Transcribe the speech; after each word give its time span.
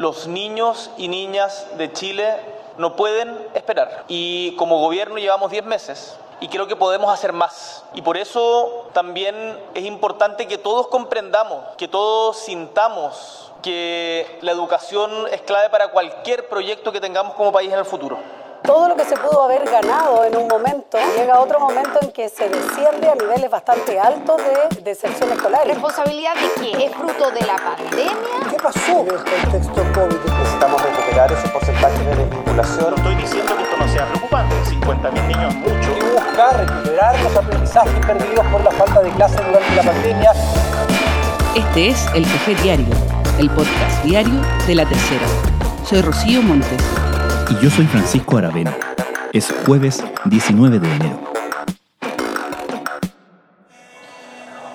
Los 0.00 0.28
niños 0.28 0.90
y 0.96 1.08
niñas 1.08 1.66
de 1.76 1.92
Chile 1.92 2.34
no 2.78 2.96
pueden 2.96 3.36
esperar. 3.52 4.06
Y 4.08 4.56
como 4.56 4.80
gobierno 4.80 5.18
llevamos 5.18 5.50
10 5.50 5.66
meses 5.66 6.16
y 6.40 6.48
creo 6.48 6.66
que 6.66 6.74
podemos 6.74 7.12
hacer 7.12 7.34
más. 7.34 7.84
Y 7.92 8.00
por 8.00 8.16
eso 8.16 8.86
también 8.94 9.34
es 9.74 9.84
importante 9.84 10.48
que 10.48 10.56
todos 10.56 10.86
comprendamos, 10.86 11.62
que 11.76 11.86
todos 11.86 12.38
sintamos 12.38 13.52
que 13.62 14.38
la 14.40 14.52
educación 14.52 15.10
es 15.30 15.42
clave 15.42 15.68
para 15.68 15.88
cualquier 15.88 16.48
proyecto 16.48 16.92
que 16.92 17.00
tengamos 17.02 17.34
como 17.34 17.52
país 17.52 17.70
en 17.70 17.78
el 17.80 17.84
futuro 17.84 18.39
todo 18.62 18.88
lo 18.88 18.96
que 18.96 19.04
se 19.04 19.16
pudo 19.16 19.42
haber 19.42 19.64
ganado 19.64 20.24
en 20.24 20.36
un 20.36 20.48
momento, 20.48 20.98
llega 21.16 21.40
otro 21.40 21.60
momento 21.60 21.98
en 22.02 22.10
que 22.12 22.28
se 22.28 22.48
desciende 22.48 23.08
a 23.08 23.14
niveles 23.14 23.50
bastante 23.50 23.98
altos 23.98 24.36
de 24.38 24.82
deserción 24.82 25.30
escolar. 25.32 25.66
¿Responsabilidad 25.66 26.34
de 26.34 26.60
qué? 26.60 26.86
¿Es 26.86 26.94
fruto 26.94 27.30
de 27.30 27.40
la 27.42 27.56
pandemia? 27.56 28.50
¿Qué 28.50 28.56
pasó 28.56 29.00
en 29.00 29.08
el 29.08 29.24
contexto 29.24 29.82
COVID? 29.94 30.32
Necesitamos 30.38 30.82
recuperar 30.82 31.32
ese 31.32 31.48
porcentaje 31.48 32.04
de 32.04 32.16
desvinculación. 32.16 32.90
No 32.90 32.96
estoy 32.96 33.14
diciendo 33.16 33.56
que 33.56 33.62
esto 33.62 33.76
no 33.76 33.88
sea 33.88 34.06
preocupante, 34.06 34.54
50.000 34.56 35.26
niños 35.26 35.54
es 35.54 35.60
mucho. 35.60 35.90
Y 35.96 36.14
buscar 36.14 36.66
recuperar 36.66 37.20
los 37.20 37.36
aprendizajes 37.36 38.06
perdidos 38.06 38.46
por 38.46 38.64
la 38.64 38.70
falta 38.72 39.02
de 39.02 39.10
clases 39.10 39.40
durante 39.46 39.74
la 39.76 39.82
pandemia. 39.82 40.32
Este 41.54 41.88
es 41.88 42.06
El 42.14 42.24
Café 42.24 42.54
Diario, 42.62 42.94
el 43.38 43.50
podcast 43.50 44.04
diario 44.04 44.40
de 44.66 44.74
La 44.74 44.86
Tercera. 44.86 45.26
Soy 45.84 46.02
Rocío 46.02 46.42
Montes 46.42 47.09
y 47.50 47.64
yo 47.64 47.70
soy 47.70 47.86
Francisco 47.86 48.38
Aravena. 48.38 48.76
Es 49.32 49.52
jueves 49.66 50.04
19 50.26 50.78
de 50.78 50.94
enero. 50.94 51.18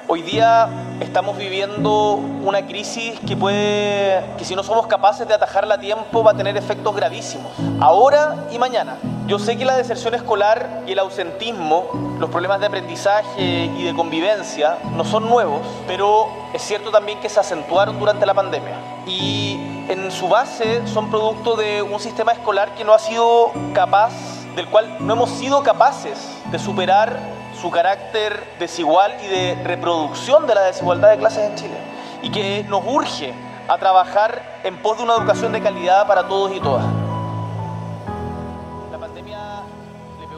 Hoy 0.08 0.22
día 0.22 0.70
estamos 1.00 1.38
viviendo 1.38 2.16
una 2.16 2.66
crisis 2.68 3.20
que 3.22 3.36
puede, 3.36 4.24
que 4.38 4.46
si 4.46 4.56
no 4.56 4.64
somos 4.64 4.88
capaces 4.88 5.28
de 5.28 5.34
atajarla 5.34 5.76
a 5.76 5.80
tiempo 5.80 6.24
va 6.24 6.32
a 6.32 6.38
tener 6.38 6.56
efectos 6.58 6.96
gravísimos, 6.96 7.52
ahora 7.80 8.48
y 8.52 8.60
mañana. 8.60 8.98
Yo 9.26 9.40
sé 9.40 9.58
que 9.58 9.66
la 9.66 9.76
deserción 9.76 10.14
escolar 10.14 10.84
y 10.86 10.92
el 10.92 10.99
ausentismo, 10.99 12.18
los 12.20 12.30
problemas 12.30 12.60
de 12.60 12.68
aprendizaje 12.68 13.71
y 13.77 13.84
de 13.84 13.96
convivencia 13.96 14.77
no 14.96 15.04
son 15.04 15.27
nuevos, 15.27 15.62
pero 15.88 16.27
es 16.54 16.62
cierto 16.62 16.92
también 16.92 17.20
que 17.20 17.30
se 17.30 17.40
acentuaron 17.40 17.98
durante 17.98 18.26
la 18.26 18.34
pandemia. 18.34 18.76
Y 19.08 19.74
en 19.88 20.12
su 20.12 20.28
base 20.28 20.82
son 20.88 21.10
producto 21.10 21.55
de 21.55 21.82
un 21.82 22.00
sistema 22.00 22.32
escolar 22.32 22.74
que 22.76 22.84
no 22.84 22.94
ha 22.94 23.00
sido 23.00 23.52
capaz, 23.74 24.14
del 24.55 24.68
cual 24.68 24.98
no 25.00 25.14
hemos 25.14 25.30
sido 25.30 25.62
capaces 25.64 26.18
de 26.52 26.58
superar 26.60 27.20
su 27.62 27.70
carácter 27.70 28.44
desigual 28.60 29.14
y 29.24 29.27
de 29.27 29.64
reproducción 29.64 30.48
de 30.48 30.55
la 30.55 30.64
desigualdad 30.64 31.12
de 31.12 31.18
clases 31.18 31.50
en 31.50 31.55
Chile. 31.55 31.77
Y 32.24 32.30
que 32.30 32.66
nos 32.68 32.84
urge 32.86 33.34
a 33.68 33.77
trabajar 33.77 34.60
en 34.64 34.77
pos 34.77 34.98
de 34.98 35.04
una 35.04 35.16
educación 35.16 35.52
de 35.52 35.62
calidad 35.62 36.08
para 36.08 36.27
todos 36.27 36.55
y 36.55 36.60
todas. 36.60 36.86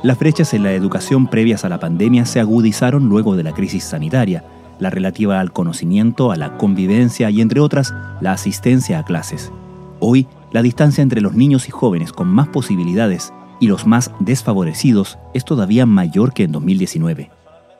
Las 0.04 0.20
brechas 0.20 0.54
en 0.54 0.64
la 0.64 0.72
educación 0.72 1.28
previas 1.28 1.66
a 1.66 1.70
la 1.70 1.80
pandemia 1.80 2.26
se 2.26 2.40
agudizaron 2.40 3.10
luego 3.10 3.36
de 3.36 3.44
la 3.44 3.54
crisis 3.54 3.84
sanitaria, 3.84 4.44
la 4.80 4.90
relativa 4.90 5.40
al 5.40 5.52
conocimiento, 5.52 6.32
a 6.32 6.36
la 6.36 6.58
convivencia 6.58 7.30
y, 7.30 7.42
entre 7.42 7.60
otras, 7.60 7.94
la 8.22 8.32
asistencia 8.32 9.00
a 9.00 9.04
clases. 9.04 9.52
Hoy, 10.00 10.28
la 10.52 10.62
distancia 10.62 11.02
entre 11.02 11.22
los 11.22 11.34
niños 11.34 11.68
y 11.68 11.72
jóvenes 11.72 12.14
con 12.14 12.28
más 12.28 12.48
posibilidades 12.48 13.34
y 13.60 13.68
los 13.68 13.88
más 13.88 14.12
desfavorecidos 14.20 15.18
es 15.34 15.44
todavía 15.44 15.86
mayor 15.86 16.34
que 16.34 16.44
en 16.44 16.52
2019. 16.52 17.32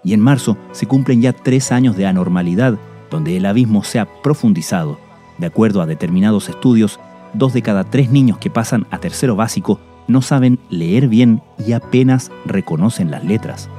Y 0.04 0.14
en 0.14 0.20
marzo 0.20 0.58
se 0.72 0.86
cumplen 0.86 1.22
ya 1.22 1.34
tres 1.34 1.72
años 1.72 1.96
de 1.96 2.08
anormalidad, 2.08 2.78
donde 3.12 3.38
el 3.38 3.46
abismo 3.46 3.84
se 3.84 4.00
ha 4.00 4.06
profundizado. 4.22 5.00
De 5.38 5.48
acuerdo 5.48 5.82
a 5.82 5.86
determinados 5.86 6.50
estudios, 6.50 7.00
dos 7.34 7.54
de 7.54 7.62
cada 7.62 7.84
tres 7.84 8.10
niños 8.10 8.38
que 8.38 8.50
pasan 8.50 8.88
a 8.90 8.98
tercero 8.98 9.36
básico 9.36 9.80
no 10.08 10.22
saben 10.22 10.60
leer 10.70 11.08
bien 11.08 11.42
y 11.66 11.74
apenas 11.74 12.32
reconocen 12.46 13.12
las 13.12 13.24
letras. 13.24 13.70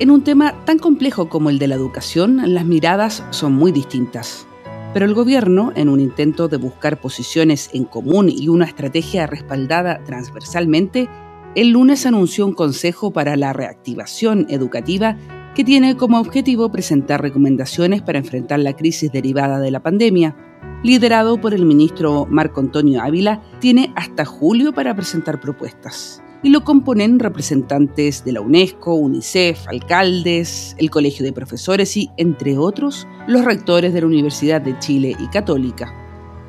En 0.00 0.10
un 0.10 0.24
tema 0.24 0.54
tan 0.64 0.78
complejo 0.78 1.28
como 1.28 1.50
el 1.50 1.60
de 1.60 1.68
la 1.68 1.76
educación, 1.76 2.42
las 2.52 2.64
miradas 2.64 3.24
son 3.30 3.52
muy 3.54 3.70
distintas. 3.70 4.46
Pero 4.92 5.06
el 5.06 5.14
gobierno, 5.14 5.72
en 5.76 5.88
un 5.88 6.00
intento 6.00 6.48
de 6.48 6.56
buscar 6.56 7.00
posiciones 7.00 7.70
en 7.72 7.84
común 7.84 8.28
y 8.28 8.48
una 8.48 8.64
estrategia 8.64 9.28
respaldada 9.28 10.02
transversalmente, 10.04 11.08
el 11.54 11.70
lunes 11.70 12.06
anunció 12.06 12.44
un 12.44 12.54
consejo 12.54 13.12
para 13.12 13.36
la 13.36 13.52
reactivación 13.52 14.46
educativa 14.48 15.16
que 15.54 15.62
tiene 15.62 15.96
como 15.96 16.18
objetivo 16.18 16.72
presentar 16.72 17.22
recomendaciones 17.22 18.02
para 18.02 18.18
enfrentar 18.18 18.58
la 18.58 18.74
crisis 18.74 19.12
derivada 19.12 19.60
de 19.60 19.70
la 19.70 19.80
pandemia 19.80 20.34
liderado 20.84 21.40
por 21.40 21.54
el 21.54 21.64
ministro 21.64 22.26
Marco 22.28 22.60
Antonio 22.60 23.00
Ávila, 23.02 23.40
tiene 23.58 23.92
hasta 23.96 24.26
julio 24.26 24.74
para 24.74 24.94
presentar 24.94 25.40
propuestas. 25.40 26.22
Y 26.44 26.50
lo 26.50 26.62
componen 26.62 27.18
representantes 27.18 28.22
de 28.22 28.32
la 28.32 28.42
UNESCO, 28.42 28.94
UNICEF, 28.94 29.66
alcaldes, 29.66 30.76
el 30.78 30.90
Colegio 30.90 31.24
de 31.24 31.32
Profesores 31.32 31.96
y, 31.96 32.10
entre 32.18 32.58
otros, 32.58 33.08
los 33.26 33.46
rectores 33.46 33.94
de 33.94 34.02
la 34.02 34.06
Universidad 34.06 34.60
de 34.60 34.78
Chile 34.78 35.16
y 35.18 35.26
Católica. 35.28 35.90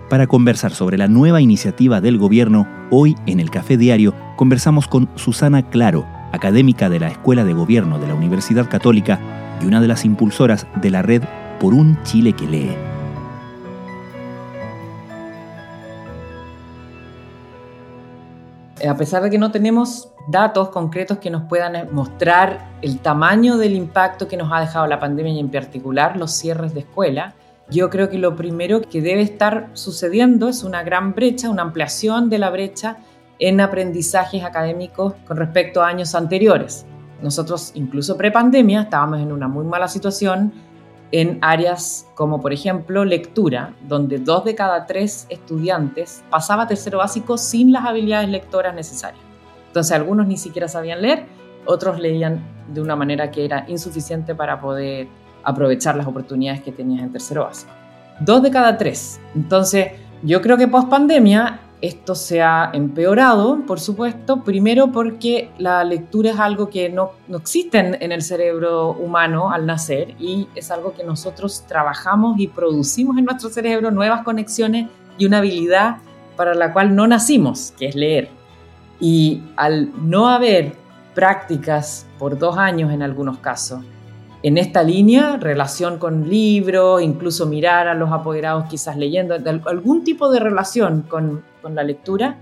Para 0.09 0.27
conversar 0.27 0.73
sobre 0.73 0.97
la 0.97 1.07
nueva 1.07 1.39
iniciativa 1.39 2.01
del 2.01 2.17
gobierno, 2.17 2.67
hoy 2.91 3.15
en 3.25 3.39
el 3.39 3.49
Café 3.49 3.77
Diario 3.77 4.13
conversamos 4.35 4.89
con 4.89 5.09
Susana 5.15 5.69
Claro, 5.69 6.05
académica 6.33 6.89
de 6.89 6.99
la 6.99 7.07
Escuela 7.07 7.45
de 7.45 7.53
Gobierno 7.53 7.97
de 7.97 8.07
la 8.07 8.15
Universidad 8.15 8.69
Católica 8.69 9.57
y 9.61 9.65
una 9.65 9.79
de 9.79 9.87
las 9.87 10.03
impulsoras 10.03 10.67
de 10.81 10.89
la 10.91 11.03
red 11.03 11.23
Por 11.61 11.73
un 11.73 11.97
Chile 12.03 12.33
que 12.33 12.45
lee. 12.45 12.94
A 18.87 18.97
pesar 18.97 19.23
de 19.23 19.29
que 19.29 19.37
no 19.37 19.51
tenemos 19.51 20.09
datos 20.27 20.69
concretos 20.69 21.19
que 21.19 21.29
nos 21.29 21.43
puedan 21.43 21.93
mostrar 21.93 22.71
el 22.81 22.99
tamaño 22.99 23.57
del 23.57 23.73
impacto 23.73 24.27
que 24.27 24.37
nos 24.37 24.51
ha 24.51 24.59
dejado 24.59 24.87
la 24.87 24.99
pandemia 24.99 25.33
y 25.33 25.39
en 25.39 25.49
particular 25.49 26.17
los 26.17 26.31
cierres 26.31 26.73
de 26.73 26.81
escuela, 26.81 27.35
yo 27.69 27.89
creo 27.89 28.09
que 28.09 28.17
lo 28.17 28.35
primero 28.35 28.81
que 28.81 29.01
debe 29.01 29.21
estar 29.21 29.69
sucediendo 29.73 30.49
es 30.49 30.63
una 30.63 30.83
gran 30.83 31.13
brecha, 31.13 31.49
una 31.49 31.63
ampliación 31.63 32.29
de 32.29 32.37
la 32.37 32.49
brecha 32.49 32.97
en 33.39 33.59
aprendizajes 33.59 34.43
académicos 34.43 35.13
con 35.27 35.37
respecto 35.37 35.81
a 35.81 35.87
años 35.87 36.15
anteriores. 36.15 36.85
Nosotros, 37.21 37.71
incluso 37.75 38.17
pre-pandemia, 38.17 38.81
estábamos 38.81 39.19
en 39.19 39.31
una 39.31 39.47
muy 39.47 39.65
mala 39.65 39.87
situación 39.87 40.53
en 41.15 41.37
áreas 41.41 42.09
como 42.13 42.41
por 42.41 42.51
ejemplo 42.51 43.05
lectura, 43.05 43.73
donde 43.87 44.19
dos 44.19 44.43
de 44.43 44.53
cada 44.53 44.85
tres 44.85 45.27
estudiantes 45.29 46.25
pasaba 46.29 46.67
tercero 46.67 46.97
básico 46.97 47.37
sin 47.37 47.71
las 47.71 47.85
habilidades 47.85 48.27
lectoras 48.27 48.75
necesarias. 48.75 49.23
Entonces 49.67 49.93
algunos 49.93 50.27
ni 50.27 50.35
siquiera 50.35 50.67
sabían 50.67 51.01
leer, 51.01 51.25
otros 51.65 52.01
leían 52.01 52.43
de 52.67 52.81
una 52.81 52.97
manera 52.97 53.31
que 53.31 53.45
era 53.45 53.63
insuficiente 53.69 54.35
para 54.35 54.59
poder 54.59 55.07
aprovechar 55.41 55.95
las 55.95 56.05
oportunidades 56.05 56.61
que 56.61 56.73
tenías 56.73 57.01
en 57.01 57.13
tercero 57.13 57.45
básico. 57.45 57.71
Dos 58.19 58.43
de 58.43 58.51
cada 58.51 58.77
tres. 58.77 59.21
Entonces 59.35 59.93
yo 60.21 60.41
creo 60.41 60.57
que 60.57 60.67
post 60.67 60.89
pandemia 60.89 61.61
esto 61.85 62.15
se 62.15 62.41
ha 62.41 62.71
empeorado, 62.73 63.59
por 63.65 63.79
supuesto, 63.79 64.43
primero 64.43 64.91
porque 64.91 65.49
la 65.57 65.83
lectura 65.83 66.31
es 66.31 66.39
algo 66.39 66.69
que 66.69 66.89
no, 66.89 67.11
no 67.27 67.37
existe 67.37 67.77
en, 67.77 68.11
el 68.11 68.21
cerebro 68.21 68.91
humano 68.91 69.51
al 69.51 69.65
nacer 69.65 70.15
y 70.19 70.47
es 70.55 70.71
algo 70.71 70.93
que 70.93 71.03
nosotros 71.03 71.65
trabajamos 71.67 72.39
y 72.39 72.47
producimos 72.47 73.17
en 73.17 73.25
nuestro 73.25 73.49
cerebro 73.49 73.91
nuevas 73.91 74.23
conexiones 74.23 74.89
y 75.17 75.25
una 75.25 75.39
habilidad 75.39 75.97
para 76.35 76.53
la 76.53 76.73
cual 76.73 76.95
no 76.95 77.07
nacimos, 77.07 77.73
que 77.77 77.87
es 77.87 77.95
leer. 77.95 78.29
Y 78.99 79.43
al 79.55 79.91
no 80.09 80.29
haber 80.29 80.73
prácticas 81.13 82.05
por 82.17 82.37
dos 82.37 82.57
años 82.57 82.91
en 82.91 83.01
algunos 83.01 83.37
casos, 83.37 83.81
en 84.43 84.59
esta 84.59 84.83
línea, 84.83 85.37
relación 85.37 85.97
con 85.97 86.29
libros, 86.29 87.01
incluso 87.01 87.47
mirar 87.47 87.87
a 87.87 87.95
los 87.95 88.11
apoderados 88.11 88.65
quizás 88.69 88.95
leyendo, 88.95 89.35
algún 89.65 90.03
tipo 90.03 90.29
de 90.29 90.39
relación 90.39 91.01
con, 91.01 91.43
con 91.65 91.73
la 91.73 91.81
lectura, 91.81 92.37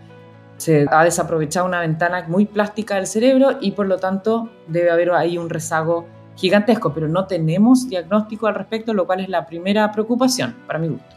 se 0.57 0.85
ha 0.91 1.01
desaprovechado 1.05 1.65
una 1.65 1.79
ventana 1.79 2.25
muy 2.27 2.45
plástica 2.45 2.95
del 2.95 3.07
cerebro 3.07 3.51
y 3.61 3.71
por 3.71 3.87
lo 3.87 3.99
tanto 3.99 4.49
debe 4.67 4.91
haber 4.91 5.11
ahí 5.11 5.37
un 5.37 5.49
rezago 5.49 6.05
gigantesco, 6.35 6.93
pero 6.93 7.07
no 7.07 7.25
tenemos 7.25 7.87
diagnóstico 7.87 8.47
al 8.47 8.55
respecto, 8.55 8.93
lo 8.93 9.05
cual 9.05 9.21
es 9.21 9.29
la 9.29 9.45
primera 9.45 9.89
preocupación 9.93 10.53
para 10.67 10.77
mi 10.77 10.89
gusto. 10.89 11.15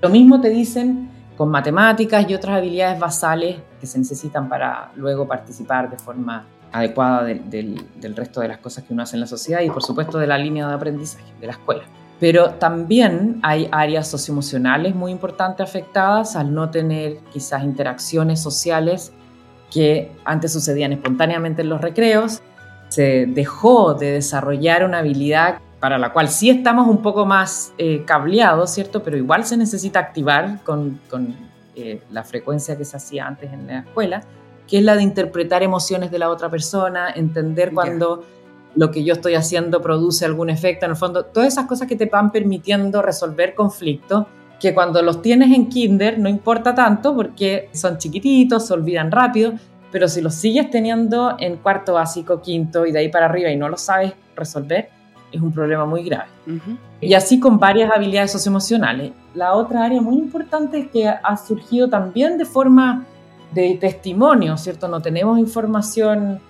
Lo 0.00 0.08
mismo 0.08 0.40
te 0.40 0.48
dicen 0.48 1.10
con 1.36 1.50
matemáticas 1.50 2.24
y 2.26 2.34
otras 2.34 2.56
habilidades 2.56 2.98
basales 2.98 3.56
que 3.78 3.86
se 3.86 3.98
necesitan 3.98 4.48
para 4.48 4.90
luego 4.94 5.28
participar 5.28 5.90
de 5.90 5.98
forma 5.98 6.46
adecuada 6.72 7.22
del, 7.24 7.84
resto 8.16 8.40
de 8.40 8.48
las 8.48 8.58
cosas 8.58 8.84
que 8.84 8.94
uno 8.94 9.02
hace 9.02 9.16
en 9.16 9.20
la 9.20 9.26
sociedad 9.26 9.60
y 9.60 9.68
por 9.68 9.82
supuesto 9.82 10.16
de 10.18 10.26
la 10.26 10.38
línea 10.38 10.66
de 10.68 10.72
aprendizaje 10.72 11.34
de 11.38 11.46
la 11.48 11.52
escuela. 11.52 11.82
Pero 12.18 12.50
también 12.54 13.40
hay 13.42 13.68
áreas 13.72 14.08
socioemocionales 14.08 14.94
muy 14.94 15.12
importantes 15.12 15.68
afectadas 15.68 16.34
al 16.34 16.54
no 16.54 16.70
tener 16.70 17.18
quizás 17.32 17.62
interacciones 17.62 18.42
sociales 18.42 19.12
que 19.70 20.12
antes 20.24 20.52
sucedían 20.52 20.92
espontáneamente 20.92 21.62
en 21.62 21.68
los 21.68 21.80
recreos. 21.80 22.40
Se 22.88 23.26
dejó 23.26 23.94
de 23.94 24.12
desarrollar 24.12 24.84
una 24.84 24.98
habilidad 24.98 25.58
para 25.80 25.98
la 25.98 26.12
cual 26.12 26.28
sí 26.28 26.48
estamos 26.50 26.88
un 26.88 27.02
poco 27.02 27.26
más 27.26 27.72
eh, 27.76 28.04
cableados, 28.06 28.70
¿cierto? 28.70 29.02
Pero 29.02 29.16
igual 29.16 29.44
se 29.44 29.56
necesita 29.56 29.98
activar 29.98 30.62
con, 30.64 31.00
con 31.10 31.34
eh, 31.74 32.00
la 32.10 32.24
frecuencia 32.24 32.78
que 32.78 32.84
se 32.84 32.96
hacía 32.96 33.26
antes 33.26 33.52
en 33.52 33.66
la 33.66 33.80
escuela, 33.80 34.22
que 34.66 34.78
es 34.78 34.82
la 34.82 34.96
de 34.96 35.02
interpretar 35.02 35.62
emociones 35.62 36.10
de 36.10 36.18
la 36.18 36.30
otra 36.30 36.48
persona, 36.48 37.10
entender 37.14 37.72
cuando 37.74 38.24
lo 38.76 38.90
que 38.90 39.02
yo 39.02 39.14
estoy 39.14 39.34
haciendo 39.34 39.80
produce 39.80 40.24
algún 40.24 40.50
efecto, 40.50 40.84
en 40.84 40.92
el 40.92 40.96
fondo, 40.96 41.24
todas 41.24 41.54
esas 41.54 41.66
cosas 41.66 41.88
que 41.88 41.96
te 41.96 42.06
van 42.06 42.30
permitiendo 42.30 43.02
resolver 43.02 43.54
conflictos, 43.54 44.26
que 44.60 44.74
cuando 44.74 45.02
los 45.02 45.22
tienes 45.22 45.54
en 45.54 45.68
kinder 45.68 46.18
no 46.18 46.28
importa 46.28 46.74
tanto 46.74 47.14
porque 47.14 47.68
son 47.72 47.98
chiquititos, 47.98 48.66
se 48.66 48.74
olvidan 48.74 49.10
rápido, 49.10 49.54
pero 49.90 50.08
si 50.08 50.20
los 50.20 50.34
sigues 50.34 50.70
teniendo 50.70 51.36
en 51.38 51.56
cuarto 51.56 51.94
básico, 51.94 52.40
quinto 52.42 52.86
y 52.86 52.92
de 52.92 52.98
ahí 53.00 53.08
para 53.08 53.26
arriba 53.26 53.50
y 53.50 53.56
no 53.56 53.68
lo 53.68 53.76
sabes 53.76 54.12
resolver, 54.34 54.90
es 55.32 55.40
un 55.40 55.52
problema 55.52 55.84
muy 55.84 56.04
grave. 56.04 56.28
Y 57.00 57.14
así 57.14 57.40
con 57.40 57.58
varias 57.58 57.90
habilidades 57.90 58.32
socioemocionales. 58.32 59.12
La 59.34 59.54
otra 59.54 59.84
área 59.84 60.00
muy 60.00 60.16
importante 60.16 60.88
que 60.88 61.08
ha 61.08 61.36
surgido 61.36 61.88
también 61.88 62.38
de 62.38 62.44
forma 62.44 63.04
de 63.52 63.76
testimonio, 63.80 64.56
¿cierto? 64.56 64.88
No 64.88 65.00
tenemos 65.00 65.38
información 65.38 66.40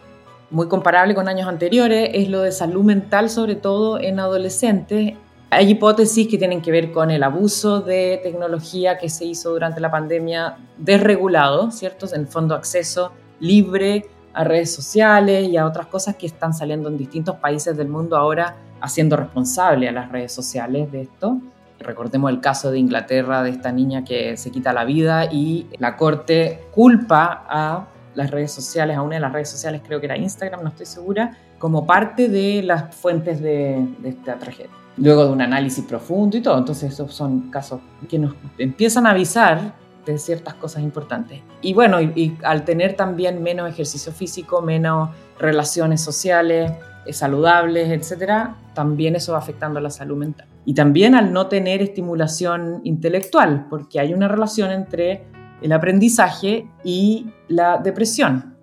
muy 0.50 0.68
comparable 0.68 1.14
con 1.14 1.28
años 1.28 1.48
anteriores, 1.48 2.10
es 2.12 2.28
lo 2.28 2.42
de 2.42 2.52
salud 2.52 2.84
mental, 2.84 3.30
sobre 3.30 3.56
todo 3.56 4.00
en 4.00 4.20
adolescentes. 4.20 5.14
Hay 5.50 5.70
hipótesis 5.70 6.28
que 6.28 6.38
tienen 6.38 6.60
que 6.60 6.70
ver 6.70 6.92
con 6.92 7.10
el 7.10 7.22
abuso 7.22 7.80
de 7.80 8.20
tecnología 8.22 8.98
que 8.98 9.08
se 9.08 9.24
hizo 9.24 9.50
durante 9.50 9.80
la 9.80 9.90
pandemia 9.90 10.56
desregulado, 10.76 11.70
¿cierto? 11.70 12.06
En 12.14 12.26
fondo 12.26 12.54
acceso 12.54 13.12
libre 13.40 14.06
a 14.32 14.44
redes 14.44 14.74
sociales 14.74 15.48
y 15.48 15.56
a 15.56 15.66
otras 15.66 15.86
cosas 15.86 16.16
que 16.16 16.26
están 16.26 16.52
saliendo 16.52 16.88
en 16.88 16.98
distintos 16.98 17.36
países 17.36 17.76
del 17.76 17.88
mundo 17.88 18.16
ahora 18.16 18.56
haciendo 18.80 19.16
responsable 19.16 19.88
a 19.88 19.92
las 19.92 20.12
redes 20.12 20.32
sociales 20.32 20.92
de 20.92 21.02
esto. 21.02 21.38
Recordemos 21.78 22.30
el 22.30 22.40
caso 22.40 22.70
de 22.70 22.78
Inglaterra, 22.78 23.42
de 23.42 23.50
esta 23.50 23.72
niña 23.72 24.04
que 24.04 24.36
se 24.36 24.50
quita 24.50 24.72
la 24.72 24.84
vida 24.84 25.26
y 25.26 25.66
la 25.78 25.96
corte 25.96 26.66
culpa 26.72 27.44
a 27.48 27.86
las 28.16 28.30
redes 28.30 28.50
sociales, 28.50 28.96
a 28.96 29.02
una 29.02 29.16
de 29.16 29.20
las 29.20 29.32
redes 29.32 29.50
sociales, 29.50 29.82
creo 29.86 30.00
que 30.00 30.06
era 30.06 30.16
Instagram, 30.16 30.62
no 30.62 30.70
estoy 30.70 30.86
segura, 30.86 31.36
como 31.58 31.86
parte 31.86 32.28
de 32.28 32.62
las 32.62 32.94
fuentes 32.94 33.40
de, 33.40 33.86
esta 34.02 34.38
tragedia. 34.38 34.70
Luego 34.96 35.26
de 35.26 35.32
un 35.32 35.42
análisis 35.42 35.84
profundo 35.84 36.38
y 36.38 36.40
todo, 36.40 36.58
entonces 36.58 36.94
esos 36.94 37.14
son 37.14 37.50
casos 37.50 37.80
que 38.08 38.18
nos 38.18 38.34
empiezan 38.58 39.06
a 39.06 39.10
avisar 39.10 39.74
de 40.06 40.18
ciertas 40.18 40.54
cosas 40.54 40.82
importantes. 40.82 41.42
Y 41.60 41.74
bueno, 41.74 42.00
y, 42.00 42.38
al 42.42 42.64
tener 42.64 42.94
también 42.94 43.42
menos 43.42 43.68
ejercicio 43.68 44.12
físico, 44.12 44.62
menos 44.62 45.10
relaciones 45.38 46.00
sociales 46.00 46.72
eh, 47.04 47.12
saludables, 47.12 47.90
etcétera, 47.90 48.56
también 48.74 49.16
eso 49.16 49.32
va 49.32 49.38
afectando 49.38 49.78
a 49.78 49.82
la 49.82 49.90
salud 49.90 50.16
mental. 50.16 50.46
Y 50.64 50.74
también 50.74 51.14
al 51.14 51.32
no 51.32 51.48
tener 51.48 51.82
estimulación 51.82 52.80
intelectual, 52.84 53.66
porque 53.68 54.00
hay 54.00 54.14
una 54.14 54.28
relación 54.28 54.72
entre 54.72 55.26
el 55.62 55.72
aprendizaje 55.72 56.68
y 56.84 57.26
la 57.48 57.78
depresión. 57.78 58.56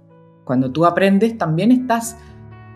Cuando 0.44 0.72
tú 0.72 0.86
aprendes, 0.86 1.38
también 1.38 1.72
estás, 1.72 2.18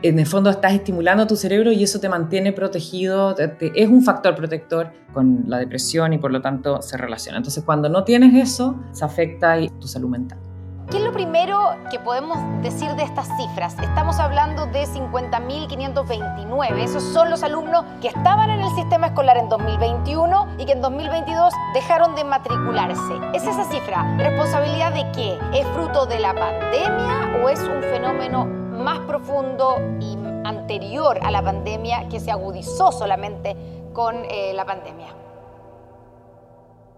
en 0.02 0.20
el 0.20 0.26
fondo 0.26 0.50
estás 0.50 0.74
estimulando 0.74 1.28
tu 1.28 1.36
cerebro 1.36 1.72
y 1.72 1.84
eso 1.84 2.00
te 2.00 2.08
mantiene 2.08 2.54
protegido, 2.54 3.36
es 3.38 3.90
un 3.90 4.04
factor 4.04 4.36
protector 4.36 4.92
con 5.14 5.44
la 5.48 5.58
depresión 5.58 6.14
y 6.14 6.18
por 6.18 6.32
lo 6.32 6.42
tanto 6.42 6.82
se 6.82 6.98
relaciona. 6.98 7.38
Entonces 7.38 7.64
cuando 7.64 7.90
no 7.90 8.04
tienes 8.04 8.34
eso, 8.36 8.80
se 8.92 9.04
afecta 9.04 9.58
tu 9.80 9.88
salud 9.88 10.10
mental. 10.10 10.40
¿Qué 10.90 11.00
es 11.00 11.04
lo 11.04 11.12
primero 11.12 11.76
que 11.92 12.00
podemos 12.00 12.38
decir 12.62 12.90
de 12.96 13.04
estas 13.04 13.28
cifras? 13.36 13.78
Estamos 13.78 14.20
hablando 14.20 14.68
de 14.68 14.86
50.529. 14.86 16.80
Esos 16.82 17.04
son 17.04 17.30
los 17.30 17.44
alumnos 17.44 17.84
que 18.02 18.08
estaban 18.08 18.50
en 18.50 18.62
el 18.62 18.70
sistema 18.74 19.08
escolar 19.08 19.38
en 19.38 19.50
2021 19.50 20.56
y 20.58 20.66
que 20.66 20.72
en 20.72 20.82
2022 20.82 21.54
dejaron 21.74 22.16
de 22.16 22.24
matricularse. 22.24 23.20
¿Es 23.34 23.44
esa 23.44 23.66
cifra 23.66 24.16
responsabilidad 24.18 24.94
de 24.94 25.12
qué? 25.12 25.38
¿Es 25.54 25.68
fruto 25.74 26.06
de 26.06 26.20
la 26.20 26.34
pandemia 26.34 27.44
o 27.44 27.50
es 27.50 27.60
un 27.60 27.82
fenómeno 27.82 28.46
más 28.46 29.00
profundo 29.00 29.82
y 30.00 30.18
anterior 30.46 31.20
a 31.22 31.32
la 31.32 31.42
pandemia 31.42 32.08
que 32.08 32.22
se 32.22 32.32
agudizó 32.32 32.94
solamente 32.94 33.58
con 33.92 34.24
eh, 34.24 34.54
la 34.54 34.64
pandemia? 34.64 35.27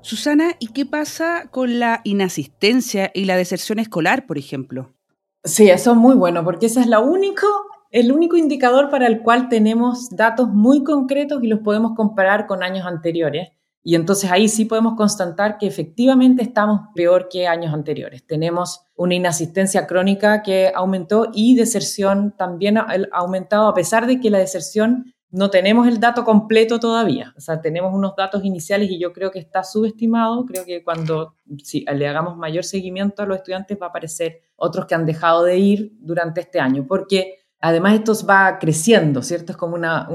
Susana, 0.01 0.56
¿y 0.60 0.68
qué 0.68 0.86
pasa 0.86 1.50
con 1.51 1.80
la 1.80 2.01
inasistencia 2.04 3.12
y 3.13 3.25
la 3.25 3.36
deserción 3.36 3.80
escolar, 3.80 4.25
por 4.25 4.38
ejemplo? 4.38 4.94
Sí, 5.44 5.69
eso 5.69 5.92
es 5.92 5.98
muy 5.98 6.16
bueno, 6.16 6.44
porque 6.44 6.68
ese 6.68 6.81
es 6.81 6.88
la 6.88 7.00
único, 7.00 7.48
el 7.92 8.12
único 8.12 8.38
indicador 8.38 8.90
para 8.90 9.07
el 9.07 9.22
cual 9.22 9.50
tenemos 9.50 10.10
datos 10.10 10.50
muy 10.50 10.84
concretos 10.84 11.44
y 11.44 11.48
los 11.48 11.60
podemos 11.60 11.94
comparar 11.96 12.48
con 12.48 12.63
años 12.63 12.86
anteriores. 12.86 13.50
Y 13.81 13.96
entonces 13.96 14.30
ahí 14.30 14.50
sí 14.50 14.66
podemos 14.66 14.96
constatar 14.96 15.57
que 15.57 15.68
efectivamente 15.68 16.44
estamos 16.44 16.81
peor 16.94 17.30
que 17.30 17.48
años 17.48 17.74
anteriores. 17.74 18.25
Tenemos 18.25 18.81
una 18.96 19.16
inasistencia 19.16 19.88
crónica 19.88 20.44
que 20.44 20.72
aumentó 20.75 21.30
y 21.34 21.56
deserción 21.56 22.34
también 22.38 22.78
ha 22.78 22.88
aumentado, 23.13 23.69
a 23.69 23.74
pesar 23.74 24.06
de 24.06 24.19
que 24.19 24.30
la 24.30 24.38
deserción 24.38 25.13
no 25.31 25.49
tenemos 25.49 25.87
el 25.87 25.99
dato 25.99 26.23
completo 26.23 26.79
todavía. 26.79 27.33
O 27.37 27.41
sea, 27.41 27.61
tenemos 27.61 27.93
unos 27.93 28.15
datos 28.15 28.43
iniciales 28.43 28.89
y 28.89 28.99
yo 28.99 29.13
creo 29.13 29.31
que 29.31 29.39
está 29.39 29.63
subestimado. 29.63 30.45
Creo 30.45 30.65
que 30.65 30.83
cuando 30.83 31.35
si 31.63 31.85
le 31.85 32.07
hagamos 32.07 32.35
mayor 32.35 32.63
seguimiento 32.63 33.21
a 33.21 33.25
los 33.25 33.37
estudiantes 33.37 33.77
va 33.79 33.87
a 33.87 33.89
aparecer 33.89 34.41
otros 34.55 34.87
que 34.87 34.95
han 34.95 35.05
dejado 35.05 35.43
de 35.43 35.57
ir 35.57 35.93
durante 35.99 36.41
este 36.41 36.59
año, 36.59 36.85
porque 36.87 37.35
además 37.61 37.93
esto 37.93 38.13
va 38.25 38.57
creciendo, 38.59 39.21
¿cierto? 39.21 39.51
Es 39.51 39.57
como 39.57 39.75
una, 39.75 40.09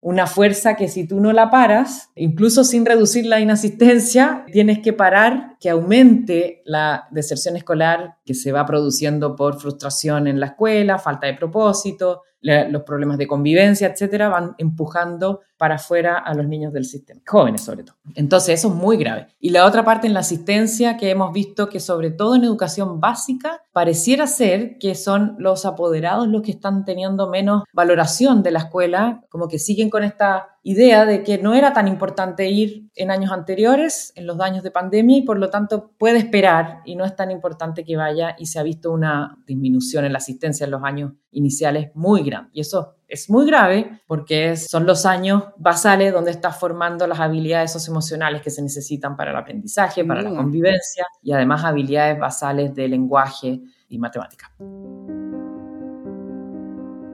una 0.00 0.26
fuerza 0.26 0.76
que 0.76 0.88
si 0.88 1.06
tú 1.06 1.20
no 1.20 1.32
la 1.32 1.50
paras, 1.50 2.10
incluso 2.14 2.62
sin 2.62 2.84
reducir 2.84 3.24
la 3.24 3.40
inasistencia, 3.40 4.44
tienes 4.52 4.80
que 4.80 4.92
parar 4.92 5.56
que 5.60 5.70
aumente 5.70 6.60
la 6.66 7.08
deserción 7.10 7.56
escolar 7.56 8.16
que 8.24 8.34
se 8.34 8.52
va 8.52 8.66
produciendo 8.66 9.34
por 9.34 9.58
frustración 9.58 10.26
en 10.26 10.40
la 10.40 10.46
escuela, 10.46 10.98
falta 10.98 11.26
de 11.26 11.34
propósito, 11.34 12.22
los 12.42 12.82
problemas 12.82 13.18
de 13.18 13.26
convivencia, 13.26 13.88
etcétera, 13.88 14.28
van 14.28 14.54
empujando 14.58 15.40
para 15.62 15.76
afuera 15.76 16.18
a 16.18 16.34
los 16.34 16.48
niños 16.48 16.72
del 16.72 16.84
sistema, 16.84 17.20
jóvenes 17.24 17.60
sobre 17.60 17.84
todo. 17.84 17.94
Entonces, 18.16 18.58
eso 18.58 18.66
es 18.66 18.74
muy 18.74 18.96
grave. 18.96 19.28
Y 19.38 19.50
la 19.50 19.64
otra 19.64 19.84
parte 19.84 20.08
en 20.08 20.12
la 20.12 20.18
asistencia 20.18 20.96
que 20.96 21.08
hemos 21.08 21.32
visto 21.32 21.68
que 21.68 21.78
sobre 21.78 22.10
todo 22.10 22.34
en 22.34 22.42
educación 22.42 22.98
básica 22.98 23.62
pareciera 23.70 24.26
ser 24.26 24.76
que 24.78 24.96
son 24.96 25.36
los 25.38 25.64
apoderados 25.64 26.26
los 26.26 26.42
que 26.42 26.50
están 26.50 26.84
teniendo 26.84 27.30
menos 27.30 27.62
valoración 27.72 28.42
de 28.42 28.50
la 28.50 28.58
escuela, 28.58 29.22
como 29.28 29.46
que 29.46 29.60
siguen 29.60 29.88
con 29.88 30.02
esta 30.02 30.48
idea 30.64 31.06
de 31.06 31.22
que 31.22 31.38
no 31.38 31.54
era 31.54 31.72
tan 31.72 31.86
importante 31.86 32.48
ir 32.48 32.88
en 32.96 33.12
años 33.12 33.30
anteriores, 33.30 34.12
en 34.16 34.26
los 34.26 34.40
años 34.40 34.64
de 34.64 34.70
pandemia, 34.70 35.18
y 35.18 35.22
por 35.22 35.38
lo 35.38 35.48
tanto 35.48 35.92
puede 35.96 36.18
esperar 36.18 36.80
y 36.84 36.96
no 36.96 37.04
es 37.04 37.14
tan 37.14 37.30
importante 37.30 37.84
que 37.84 37.96
vaya 37.96 38.34
y 38.36 38.46
se 38.46 38.58
ha 38.58 38.62
visto 38.64 38.90
una 38.90 39.38
disminución 39.46 40.04
en 40.04 40.12
la 40.12 40.18
asistencia 40.18 40.64
en 40.64 40.72
los 40.72 40.82
años 40.82 41.12
iniciales 41.30 41.90
muy 41.94 42.22
grande. 42.22 42.50
Y 42.52 42.60
eso 42.60 42.96
es 43.12 43.28
muy 43.28 43.46
grave 43.46 44.00
porque 44.06 44.56
son 44.56 44.86
los 44.86 45.04
años 45.04 45.44
basales 45.58 46.14
donde 46.14 46.30
estás 46.30 46.58
formando 46.58 47.06
las 47.06 47.20
habilidades 47.20 47.70
socioemocionales 47.70 48.40
que 48.40 48.48
se 48.48 48.62
necesitan 48.62 49.16
para 49.16 49.32
el 49.32 49.36
aprendizaje, 49.36 50.02
para 50.02 50.22
la 50.22 50.30
convivencia 50.30 51.04
y 51.22 51.32
además 51.32 51.62
habilidades 51.62 52.18
basales 52.18 52.74
de 52.74 52.88
lenguaje 52.88 53.60
y 53.90 53.98
matemática. 53.98 54.50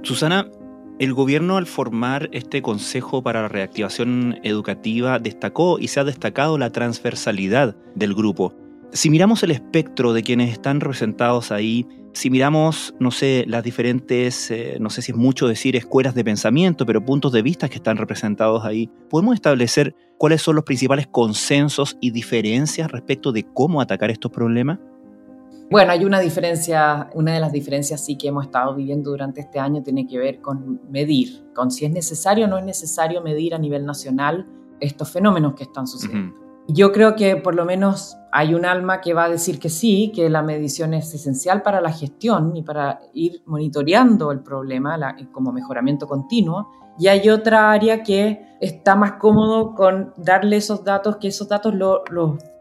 Susana, 0.02 0.48
el 1.00 1.14
gobierno 1.14 1.56
al 1.56 1.66
formar 1.66 2.28
este 2.32 2.62
Consejo 2.62 3.20
para 3.24 3.42
la 3.42 3.48
Reactivación 3.48 4.38
Educativa 4.44 5.18
destacó 5.18 5.80
y 5.80 5.88
se 5.88 5.98
ha 5.98 6.04
destacado 6.04 6.58
la 6.58 6.70
transversalidad 6.70 7.74
del 7.96 8.14
grupo. 8.14 8.54
Si 8.92 9.10
miramos 9.10 9.42
el 9.42 9.50
espectro 9.50 10.12
de 10.12 10.22
quienes 10.22 10.52
están 10.52 10.80
representados 10.80 11.50
ahí, 11.50 11.86
si 12.18 12.30
miramos, 12.30 12.96
no 12.98 13.12
sé, 13.12 13.44
las 13.46 13.62
diferentes, 13.62 14.50
eh, 14.50 14.78
no 14.80 14.90
sé 14.90 15.02
si 15.02 15.12
es 15.12 15.16
mucho 15.16 15.46
decir 15.46 15.76
escuelas 15.76 16.16
de 16.16 16.24
pensamiento, 16.24 16.84
pero 16.84 17.04
puntos 17.04 17.30
de 17.30 17.42
vista 17.42 17.68
que 17.68 17.76
están 17.76 17.96
representados 17.96 18.64
ahí, 18.64 18.90
podemos 19.08 19.36
establecer 19.36 19.94
cuáles 20.18 20.42
son 20.42 20.56
los 20.56 20.64
principales 20.64 21.06
consensos 21.06 21.96
y 22.00 22.10
diferencias 22.10 22.90
respecto 22.90 23.30
de 23.30 23.44
cómo 23.44 23.80
atacar 23.80 24.10
estos 24.10 24.32
problemas? 24.32 24.80
Bueno, 25.70 25.92
hay 25.92 26.04
una 26.04 26.18
diferencia, 26.18 27.08
una 27.14 27.34
de 27.34 27.40
las 27.40 27.52
diferencias 27.52 28.04
sí 28.04 28.16
que 28.16 28.26
hemos 28.26 28.46
estado 28.46 28.74
viviendo 28.74 29.10
durante 29.10 29.40
este 29.40 29.60
año 29.60 29.84
tiene 29.84 30.04
que 30.04 30.18
ver 30.18 30.40
con 30.40 30.80
medir, 30.90 31.44
con 31.54 31.70
si 31.70 31.84
es 31.84 31.92
necesario 31.92 32.46
o 32.46 32.48
no 32.48 32.58
es 32.58 32.64
necesario 32.64 33.22
medir 33.22 33.54
a 33.54 33.58
nivel 33.58 33.86
nacional 33.86 34.44
estos 34.80 35.08
fenómenos 35.08 35.54
que 35.54 35.62
están 35.62 35.86
sucediendo. 35.86 36.47
Yo 36.68 36.92
creo 36.92 37.16
que 37.16 37.36
por 37.36 37.54
lo 37.54 37.64
menos 37.64 38.16
hay 38.30 38.54
un 38.54 38.66
alma 38.66 39.00
que 39.00 39.14
va 39.14 39.24
a 39.24 39.28
decir 39.28 39.58
que 39.58 39.70
sí, 39.70 40.12
que 40.14 40.28
la 40.28 40.42
medición 40.42 40.92
es 40.94 41.12
esencial 41.14 41.62
para 41.62 41.80
la 41.80 41.90
gestión 41.90 42.54
y 42.56 42.62
para 42.62 43.00
ir 43.14 43.42
monitoreando 43.46 44.30
el 44.30 44.40
problema 44.40 45.16
como 45.32 45.50
mejoramiento 45.50 46.06
continuo. 46.06 46.68
Y 46.98 47.08
hay 47.08 47.30
otra 47.30 47.72
área 47.72 48.02
que 48.02 48.56
está 48.60 48.96
más 48.96 49.12
cómodo 49.12 49.74
con 49.74 50.12
darle 50.18 50.56
esos 50.56 50.84
datos, 50.84 51.16
que 51.16 51.28
esos 51.28 51.48
datos 51.48 51.74
los 51.74 52.02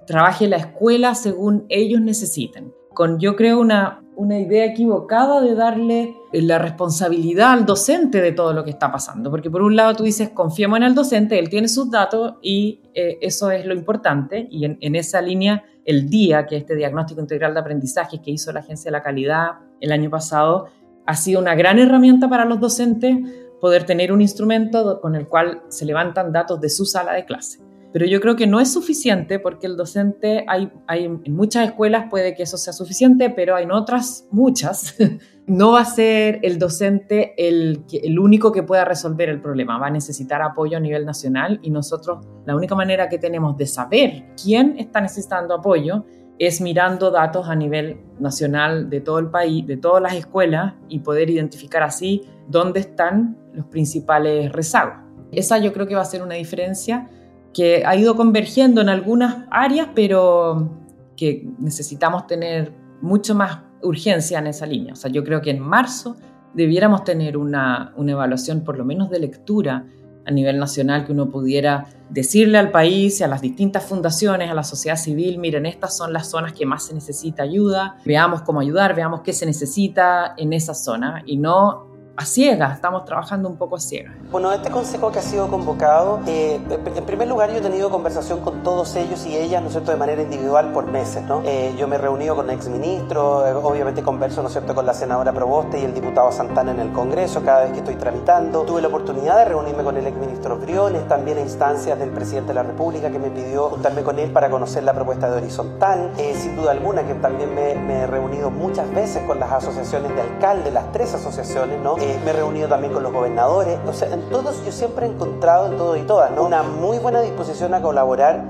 trabaje 0.05 0.47
la 0.47 0.57
escuela 0.57 1.13
según 1.15 1.65
ellos 1.67 1.99
necesiten 1.99 2.71
con 2.97 3.19
yo 3.19 3.35
creo 3.35 3.59
una 3.59 4.01
una 4.17 4.39
idea 4.39 4.65
equivocada 4.65 5.41
de 5.41 5.53
darle 5.53 6.17
la 6.33 6.57
responsabilidad 6.57 7.51
al 7.51 7.65
docente 7.65 8.19
de 8.19 8.31
todo 8.31 8.51
lo 8.51 8.63
que 8.63 8.71
está 8.71 8.91
pasando. 8.91 9.29
Porque 9.29 9.49
por 9.49 9.61
un 9.61 9.75
lado 9.75 9.95
tú 9.95 10.03
dices, 10.03 10.29
confiemos 10.29 10.77
en 10.77 10.83
el 10.83 10.95
docente, 10.95 11.37
él 11.37 11.49
tiene 11.49 11.67
sus 11.67 11.89
datos 11.89 12.33
y 12.41 12.81
eh, 12.95 13.19
eso 13.21 13.51
es 13.51 13.65
lo 13.65 13.73
importante. 13.75 14.47
Y 14.49 14.65
en, 14.65 14.77
en, 14.81 14.95
esa 14.95 15.21
línea, 15.21 15.63
el 15.85 16.09
día 16.09 16.47
que 16.47 16.57
este 16.57 16.75
diagnóstico 16.75 17.21
integral 17.21 17.53
de 17.53 17.59
aprendizaje 17.59 18.19
que 18.19 18.31
hizo 18.31 18.51
la 18.51 18.61
Agencia 18.61 18.89
de 18.89 18.97
la 18.97 19.03
Calidad 19.03 19.51
el 19.79 19.91
año 19.91 20.09
pasado, 20.09 20.65
ha 21.05 21.15
sido 21.15 21.39
una 21.39 21.53
gran 21.53 21.77
herramienta 21.77 22.27
para 22.27 22.43
los 22.43 22.59
docentes 22.59 23.17
poder 23.61 23.85
tener 23.85 24.11
un 24.11 24.21
instrumento 24.21 24.99
con 24.99 25.15
el 25.15 25.27
cual 25.27 25.61
se 25.69 25.85
levantan 25.85 26.31
datos 26.31 26.59
de 26.59 26.69
su 26.69 26.85
sala 26.85 27.13
de 27.13 27.25
clase. 27.25 27.66
Pero 27.93 28.05
yo 28.05 28.19
creo 28.19 28.35
que 28.35 28.47
no 28.47 28.59
es 28.59 28.71
suficiente 28.71 29.39
porque 29.39 29.65
el 29.65 29.77
docente, 29.77 30.45
hay, 30.47 30.71
hay, 30.87 31.05
en 31.05 31.35
muchas 31.35 31.65
escuelas 31.65 32.07
puede 32.09 32.35
que 32.35 32.43
eso 32.43 32.57
sea 32.57 32.73
suficiente, 32.73 33.29
pero 33.29 33.57
en 33.57 33.71
otras, 33.71 34.27
muchas, 34.29 34.95
no 35.47 35.71
va 35.71 35.81
a 35.81 35.85
ser 35.85 36.39
el 36.43 36.59
docente 36.59 37.33
el, 37.37 37.83
el 37.91 38.19
único 38.19 38.51
que 38.51 38.63
pueda 38.63 38.83
resolver 38.85 39.29
el 39.29 39.41
problema. 39.41 39.79
Va 39.79 39.87
a 39.87 39.91
necesitar 39.91 40.41
apoyo 40.41 40.77
a 40.77 40.79
nivel 40.79 41.05
nacional 41.05 41.59
y 41.63 41.71
nosotros 41.71 42.25
la 42.45 42.55
única 42.55 42.75
manera 42.75 43.07
que 43.09 43.17
tenemos 43.17 43.57
de 43.57 43.65
saber 43.65 44.25
quién 44.41 44.75
está 44.77 45.01
necesitando 45.01 45.55
apoyo 45.55 46.05
es 46.39 46.61
mirando 46.61 47.09
datos 47.09 47.47
a 47.47 47.55
nivel 47.55 47.99
nacional 48.19 48.89
de 48.89 49.01
todo 49.01 49.19
el 49.19 49.29
país, 49.29 49.65
de 49.65 49.77
todas 49.77 50.01
las 50.01 50.13
escuelas 50.13 50.75
y 50.87 50.99
poder 50.99 51.29
identificar 51.29 51.83
así 51.83 52.23
dónde 52.47 52.79
están 52.79 53.37
los 53.53 53.65
principales 53.67 54.51
rezagos. 54.51 54.95
Esa 55.31 55.57
yo 55.57 55.73
creo 55.73 55.87
que 55.87 55.95
va 55.95 56.01
a 56.01 56.05
ser 56.05 56.21
una 56.21 56.35
diferencia 56.35 57.09
que 57.53 57.83
ha 57.85 57.95
ido 57.95 58.15
convergiendo 58.15 58.81
en 58.81 58.89
algunas 58.89 59.45
áreas, 59.49 59.89
pero 59.95 60.69
que 61.15 61.49
necesitamos 61.59 62.27
tener 62.27 62.71
mucho 63.01 63.35
más 63.35 63.59
urgencia 63.81 64.39
en 64.39 64.47
esa 64.47 64.65
línea. 64.65 64.93
O 64.93 64.95
sea, 64.95 65.11
yo 65.11 65.23
creo 65.23 65.41
que 65.41 65.51
en 65.51 65.59
marzo 65.59 66.15
debiéramos 66.53 67.03
tener 67.03 67.37
una, 67.37 67.93
una 67.97 68.11
evaluación 68.13 68.61
por 68.61 68.77
lo 68.77 68.85
menos 68.85 69.09
de 69.09 69.19
lectura 69.19 69.85
a 70.25 70.31
nivel 70.31 70.59
nacional 70.59 71.05
que 71.05 71.13
uno 71.13 71.29
pudiera 71.29 71.87
decirle 72.09 72.57
al 72.57 72.69
país 72.69 73.19
y 73.19 73.23
a 73.23 73.27
las 73.27 73.41
distintas 73.41 73.85
fundaciones, 73.85 74.51
a 74.51 74.53
la 74.53 74.63
sociedad 74.63 74.97
civil, 74.97 75.39
miren, 75.39 75.65
estas 75.65 75.95
son 75.95 76.11
las 76.11 76.29
zonas 76.29 76.51
que 76.53 76.65
más 76.65 76.85
se 76.85 76.93
necesita 76.93 77.43
ayuda, 77.43 77.97
veamos 78.05 78.41
cómo 78.41 78.59
ayudar, 78.59 78.93
veamos 78.93 79.21
qué 79.21 79.31
se 79.31 79.45
necesita 79.45 80.33
en 80.37 80.51
esa 80.51 80.73
zona 80.73 81.23
y 81.25 81.37
no 81.37 81.87
a 82.17 82.25
ciegas, 82.25 82.73
estamos 82.73 83.05
trabajando 83.05 83.47
un 83.47 83.57
poco 83.57 83.75
a 83.75 83.79
ciegas. 83.79 84.11
Bueno, 84.31 84.51
este 84.51 84.71
consejo 84.71 85.11
que 85.11 85.19
ha 85.19 85.21
sido 85.21 85.47
convocado, 85.49 86.19
eh, 86.25 86.59
en 86.67 87.05
primer 87.05 87.27
lugar 87.27 87.51
yo 87.51 87.57
he 87.57 87.61
tenido 87.61 87.91
conversación 87.91 88.41
con 88.41 88.63
todos 88.63 88.95
ellos 88.95 89.23
y 89.27 89.37
ellas, 89.37 89.61
¿no 89.61 89.67
es 89.67 89.73
cierto?, 89.73 89.91
de 89.91 89.97
manera 89.97 90.23
individual 90.23 90.71
por 90.73 90.87
meses, 90.87 91.23
¿no? 91.23 91.43
Eh, 91.45 91.75
yo 91.77 91.87
me 91.87 91.95
he 91.97 91.99
reunido 91.99 92.35
con 92.35 92.49
exministros, 92.49 93.47
eh, 93.47 93.53
obviamente 93.53 94.01
converso, 94.01 94.41
¿no 94.41 94.47
es 94.47 94.53
cierto?, 94.53 94.73
con 94.73 94.87
la 94.87 94.95
senadora 94.95 95.31
Proboste 95.31 95.79
y 95.79 95.83
el 95.83 95.93
diputado 95.93 96.31
Santana 96.31 96.71
en 96.71 96.79
el 96.79 96.91
Congreso 96.91 97.43
cada 97.43 97.65
vez 97.65 97.73
que 97.73 97.79
estoy 97.79 97.95
tramitando. 97.95 98.63
Tuve 98.63 98.81
la 98.81 98.87
oportunidad 98.87 99.37
de 99.37 99.45
reunirme 99.45 99.83
con 99.83 99.95
el 99.95 100.07
exministro 100.07 100.57
Briones, 100.57 101.07
también 101.07 101.37
a 101.37 101.41
instancias 101.41 101.99
del 101.99 102.09
presidente 102.09 102.47
de 102.47 102.55
la 102.55 102.63
República 102.63 103.11
que 103.11 103.19
me 103.19 103.29
pidió 103.29 103.69
juntarme 103.69 104.01
con 104.01 104.17
él 104.17 104.31
para 104.31 104.49
conocer 104.49 104.83
la 104.83 104.93
propuesta 104.93 105.29
de 105.29 105.37
Horizontal. 105.37 106.13
sin 106.17 106.55
duda 106.55 106.71
alguna 106.71 107.05
que 107.05 107.13
también 107.13 107.53
me, 107.53 107.75
me, 107.75 108.01
he 108.01 108.07
reunido 108.07 108.49
muchas 108.49 108.91
veces 108.91 109.21
con 109.27 109.39
las 109.39 109.51
asociaciones 109.51 110.15
de 110.15 110.21
alcaldes, 110.21 110.73
las 110.73 110.91
tres 110.91 111.13
asociaciones, 111.13 111.79
¿no? 111.79 111.95
Me 112.23 112.31
he 112.31 112.33
reunido 112.33 112.67
también 112.67 112.93
con 112.93 113.03
los 113.03 113.11
gobernadores, 113.11 113.77
o 113.85 113.93
sea, 113.93 114.13
en 114.13 114.21
todos 114.29 114.63
yo 114.65 114.71
siempre 114.71 115.05
he 115.05 115.09
encontrado 115.09 115.71
en 115.71 115.77
todo 115.77 115.97
y 115.97 116.01
todas, 116.01 116.31
¿no? 116.31 116.43
Una 116.45 116.63
muy 116.63 116.97
buena 116.99 117.21
disposición 117.21 117.73
a 117.73 117.81
colaborar. 117.81 118.43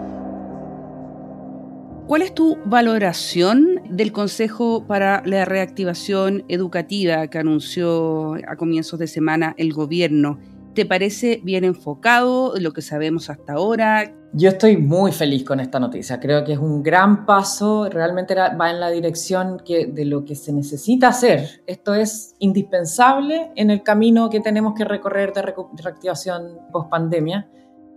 ¿Cuál 2.08 2.22
es 2.22 2.34
tu 2.34 2.58
valoración 2.64 3.82
del 3.90 4.14
Consejo 4.14 4.86
para 4.88 5.22
la 5.26 5.44
Reactivación 5.44 6.46
Educativa 6.48 7.28
que 7.28 7.38
anunció 7.38 8.36
a 8.48 8.56
comienzos 8.56 8.98
de 8.98 9.08
semana 9.08 9.54
el 9.58 9.74
gobierno? 9.74 10.40
¿Te 10.77 10.86
parece 10.86 11.41
bien 11.43 11.63
enfocado 11.63 12.53
lo 12.60 12.72
que 12.72 12.84
sabemos 12.84 13.31
hasta 13.31 13.53
ahora? 13.53 14.13
Yo 14.31 14.50
estoy 14.50 14.77
muy 14.77 15.12
feliz 15.12 15.43
con 15.43 15.60
esta 15.60 15.79
noticia. 15.79 16.19
Creo 16.19 16.43
que 16.43 16.53
es 16.53 16.60
un 16.60 16.84
gran 16.84 17.25
paso, 17.25 17.89
realmente 17.89 18.36
va 18.36 18.69
en 18.69 18.79
la 18.79 18.91
dirección 18.91 19.57
de 19.67 20.05
lo 20.05 20.24
que 20.24 20.36
se 20.36 20.53
necesita 20.53 21.07
hacer. 21.07 21.63
Esto 21.65 21.96
es 21.96 22.36
indispensable 22.38 23.50
en 23.55 23.72
el 23.72 23.81
camino 23.81 24.29
que 24.29 24.39
tenemos 24.39 24.75
que 24.75 24.86
recorrer 24.86 25.34
de 25.34 25.51
reactivación 25.81 26.60
post 26.72 26.91
pandemia. 26.91 27.50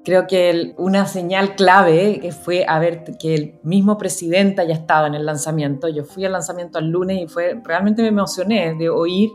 Creo 0.02 0.26
que 0.26 0.74
una 0.78 1.04
señal 1.04 1.56
clave 1.56 2.18
que 2.22 2.32
fue 2.32 2.64
a 2.66 2.78
ver 2.78 3.04
que 3.20 3.34
el 3.34 3.60
mismo 3.62 3.98
presidente 3.98 4.62
haya 4.62 4.72
estado 4.72 5.06
en 5.06 5.14
el 5.14 5.26
lanzamiento. 5.26 5.86
Yo 5.90 6.04
fui 6.04 6.24
al 6.24 6.32
lanzamiento 6.32 6.78
el 6.78 6.86
lunes 6.86 7.20
y 7.20 7.26
fue 7.26 7.60
realmente 7.62 8.00
me 8.00 8.08
emocioné 8.08 8.74
de 8.74 8.88
oír 8.88 9.28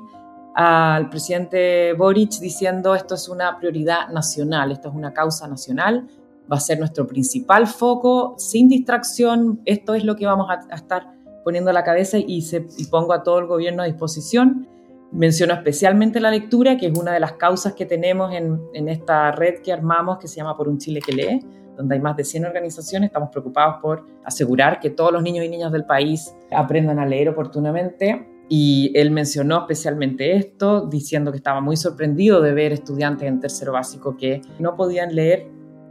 al 0.55 1.09
presidente 1.09 1.91
Boric 1.93 2.39
diciendo 2.39 2.95
esto 2.95 3.15
es 3.15 3.27
una 3.27 3.57
prioridad 3.59 4.07
nacional, 4.07 4.71
esto 4.71 4.88
es 4.88 4.95
una 4.95 5.13
causa 5.13 5.50
nacional, 5.50 6.07
va 6.51 6.55
a 6.55 6.62
ser 6.62 6.79
nuestro 6.79 7.05
principal 7.05 7.67
foco, 7.67 8.35
sin 8.38 8.69
distracción, 8.69 9.59
esto 9.65 9.95
es 9.95 10.05
lo 10.05 10.15
que 10.15 10.25
vamos 10.25 10.47
a, 10.50 10.74
estar 10.74 11.12
poniendo 11.43 11.71
a 11.71 11.74
la 11.74 11.83
cabeza 11.83 12.17
y, 12.17 12.41
pongo 12.89 13.12
a 13.12 13.21
todo 13.21 13.39
el 13.39 13.47
gobierno 13.47 13.83
a 13.83 13.85
disposición. 13.85 14.67
Menciono 15.12 15.53
especialmente 15.53 16.21
la 16.21 16.31
lectura, 16.31 16.77
que 16.77 16.88
es 16.88 16.97
una 16.97 17.12
de 17.12 17.19
las 17.19 17.33
causas 17.33 17.74
que 17.74 17.85
tenemos 17.85 18.33
en, 18.33 18.59
en 18.74 18.88
esta 18.88 19.31
red 19.31 19.62
que 19.62 19.74
armamos 19.74 20.17
que 20.19 20.27
se 20.27 20.38
llama 20.38 20.55
Por 20.55 20.69
un 20.69 20.77
Chile 20.77 21.01
que 21.05 21.12
lee, 21.12 21.45
donde 21.75 21.95
hay 21.95 22.01
más 22.01 22.15
de 22.15 22.24
100 22.24 22.45
organizaciones. 22.45 23.09
Estamos 23.09 23.29
preocupados 23.29 23.75
por 23.81 24.05
asegurar 24.24 24.79
que 24.79 24.89
todos 24.89 25.12
los 25.12 25.21
niños 25.21 25.45
y 25.45 25.50
niñas 25.50 25.71
del 25.71 25.85
país 25.85 26.33
aprendan 26.51 26.97
a 27.00 27.05
leer 27.05 27.29
oportunamente 27.29 28.34
y 28.47 28.91
él 28.95 29.11
mencionó 29.11 29.59
especialmente 29.59 30.35
esto, 30.35 30.85
diciendo 30.87 31.31
que 31.31 31.37
estaba 31.37 31.61
muy 31.61 31.77
sorprendido 31.77 32.41
de 32.41 32.53
ver 32.53 32.73
estudiantes 32.73 33.27
en 33.27 33.39
tercero 33.39 33.71
básico 33.71 34.15
que 34.17 34.41
no 34.59 34.75
podían 34.75 35.15
leer 35.15 35.47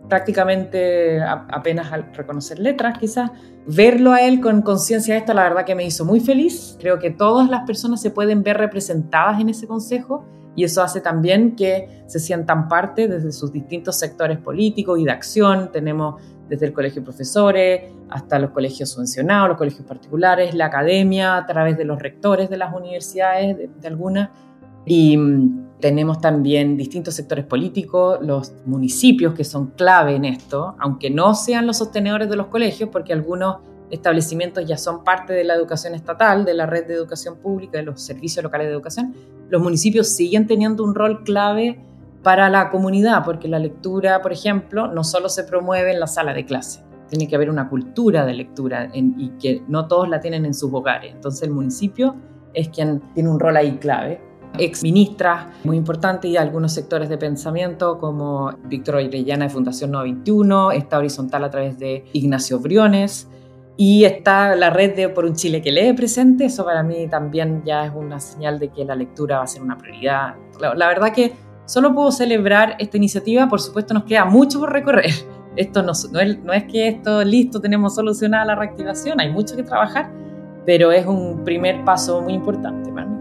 prácticamente 0.08 1.20
apenas 1.22 1.92
al 1.92 2.12
reconocer 2.14 2.58
letras, 2.58 2.98
quizás. 2.98 3.30
Verlo 3.66 4.12
a 4.12 4.20
él 4.20 4.40
con 4.40 4.60
conciencia 4.60 5.14
de 5.14 5.20
esto, 5.20 5.32
la 5.32 5.44
verdad 5.44 5.64
que 5.64 5.74
me 5.74 5.84
hizo 5.84 6.04
muy 6.04 6.20
feliz. 6.20 6.76
Creo 6.78 6.98
que 6.98 7.10
todas 7.10 7.48
las 7.48 7.62
personas 7.66 8.02
se 8.02 8.10
pueden 8.10 8.42
ver 8.42 8.58
representadas 8.58 9.40
en 9.40 9.48
ese 9.48 9.66
consejo 9.66 10.26
y 10.56 10.64
eso 10.64 10.82
hace 10.82 11.00
también 11.00 11.56
que 11.56 12.04
se 12.06 12.18
sientan 12.18 12.68
parte 12.68 13.08
desde 13.08 13.32
sus 13.32 13.52
distintos 13.52 13.98
sectores 13.98 14.38
políticos 14.38 14.98
y 14.98 15.04
de 15.04 15.10
acción. 15.10 15.70
Tenemos 15.72 16.22
desde 16.48 16.66
el 16.66 16.72
colegio 16.72 17.00
de 17.00 17.06
profesores 17.06 17.82
hasta 18.10 18.38
los 18.38 18.50
colegios 18.50 18.90
subvencionados, 18.90 19.48
los 19.48 19.58
colegios 19.58 19.86
particulares, 19.86 20.54
la 20.54 20.66
academia, 20.66 21.36
a 21.36 21.46
través 21.46 21.76
de 21.76 21.84
los 21.84 22.00
rectores 22.00 22.50
de 22.50 22.56
las 22.56 22.74
universidades, 22.74 23.56
de, 23.56 23.68
de 23.68 23.88
algunas. 23.88 24.30
Y 24.86 25.16
mm, 25.16 25.64
tenemos 25.80 26.20
también 26.20 26.76
distintos 26.76 27.14
sectores 27.14 27.44
políticos, 27.44 28.18
los 28.22 28.52
municipios 28.64 29.34
que 29.34 29.44
son 29.44 29.68
clave 29.68 30.14
en 30.14 30.24
esto, 30.24 30.76
aunque 30.78 31.10
no 31.10 31.34
sean 31.34 31.66
los 31.66 31.78
sostenedores 31.78 32.28
de 32.28 32.36
los 32.36 32.46
colegios, 32.46 32.90
porque 32.90 33.12
algunos 33.12 33.56
establecimientos 33.90 34.66
ya 34.66 34.76
son 34.76 35.04
parte 35.04 35.32
de 35.32 35.44
la 35.44 35.54
educación 35.54 35.94
estatal, 35.94 36.44
de 36.44 36.54
la 36.54 36.66
red 36.66 36.86
de 36.86 36.94
educación 36.94 37.36
pública, 37.36 37.78
de 37.78 37.84
los 37.84 38.00
servicios 38.00 38.42
locales 38.42 38.66
de 38.66 38.72
educación, 38.72 39.14
los 39.48 39.62
municipios 39.62 40.08
siguen 40.08 40.46
teniendo 40.46 40.84
un 40.84 40.94
rol 40.94 41.22
clave 41.22 41.78
para 42.22 42.48
la 42.48 42.70
comunidad, 42.70 43.24
porque 43.24 43.48
la 43.48 43.58
lectura, 43.58 44.22
por 44.22 44.32
ejemplo, 44.32 44.88
no 44.88 45.04
solo 45.04 45.28
se 45.28 45.44
promueve 45.44 45.92
en 45.92 46.00
la 46.00 46.06
sala 46.06 46.32
de 46.32 46.46
clase, 46.46 46.82
tiene 47.08 47.28
que 47.28 47.36
haber 47.36 47.50
una 47.50 47.68
cultura 47.68 48.24
de 48.24 48.32
lectura 48.32 48.90
y 48.94 49.28
que 49.38 49.62
no 49.68 49.86
todos 49.86 50.08
la 50.08 50.20
tienen 50.20 50.46
en 50.46 50.54
sus 50.54 50.72
hogares. 50.72 51.12
Entonces 51.14 51.42
el 51.42 51.50
municipio 51.50 52.16
es 52.54 52.68
quien 52.70 53.00
tiene 53.14 53.28
un 53.28 53.38
rol 53.38 53.56
ahí 53.56 53.76
clave. 53.76 54.20
Ex 54.56 54.82
ministras 54.82 55.48
muy 55.64 55.76
importantes 55.76 56.30
y 56.30 56.36
algunos 56.36 56.72
sectores 56.72 57.08
de 57.08 57.18
pensamiento 57.18 57.98
como 57.98 58.52
Víctor 58.64 58.96
Orellana 58.96 59.46
de 59.46 59.50
Fundación 59.50 59.90
921, 59.90 60.72
está 60.72 60.98
horizontal 60.98 61.44
a 61.44 61.50
través 61.50 61.78
de 61.78 62.04
Ignacio 62.12 62.60
Briones, 62.60 63.28
y 63.76 64.04
está 64.04 64.54
la 64.54 64.70
red 64.70 64.94
de 64.94 65.08
Por 65.08 65.24
un 65.24 65.34
Chile 65.34 65.60
que 65.60 65.72
lee 65.72 65.92
presente, 65.94 66.44
eso 66.44 66.64
para 66.64 66.82
mí 66.82 67.08
también 67.08 67.62
ya 67.64 67.86
es 67.86 67.92
una 67.94 68.20
señal 68.20 68.58
de 68.58 68.68
que 68.68 68.84
la 68.84 68.94
lectura 68.94 69.38
va 69.38 69.44
a 69.44 69.46
ser 69.46 69.62
una 69.62 69.76
prioridad. 69.76 70.34
La, 70.60 70.74
la 70.74 70.86
verdad 70.88 71.12
que 71.12 71.32
Solo 71.66 71.94
puedo 71.94 72.12
celebrar 72.12 72.76
esta 72.78 72.98
iniciativa, 72.98 73.48
por 73.48 73.60
supuesto 73.60 73.94
nos 73.94 74.04
queda 74.04 74.24
mucho 74.26 74.60
por 74.60 74.72
recorrer. 74.72 75.10
Esto 75.56 75.82
no, 75.82 75.92
no, 76.12 76.20
es, 76.20 76.38
no 76.40 76.52
es 76.52 76.64
que 76.64 76.88
esto 76.88 77.22
listo, 77.22 77.60
tenemos 77.60 77.94
solucionada 77.94 78.44
la 78.44 78.54
reactivación, 78.56 79.20
hay 79.20 79.30
mucho 79.30 79.54
que 79.54 79.62
trabajar, 79.62 80.10
pero 80.66 80.90
es 80.90 81.06
un 81.06 81.44
primer 81.44 81.84
paso 81.84 82.20
muy 82.20 82.32
importante 82.32 82.90
mí. 82.90 83.13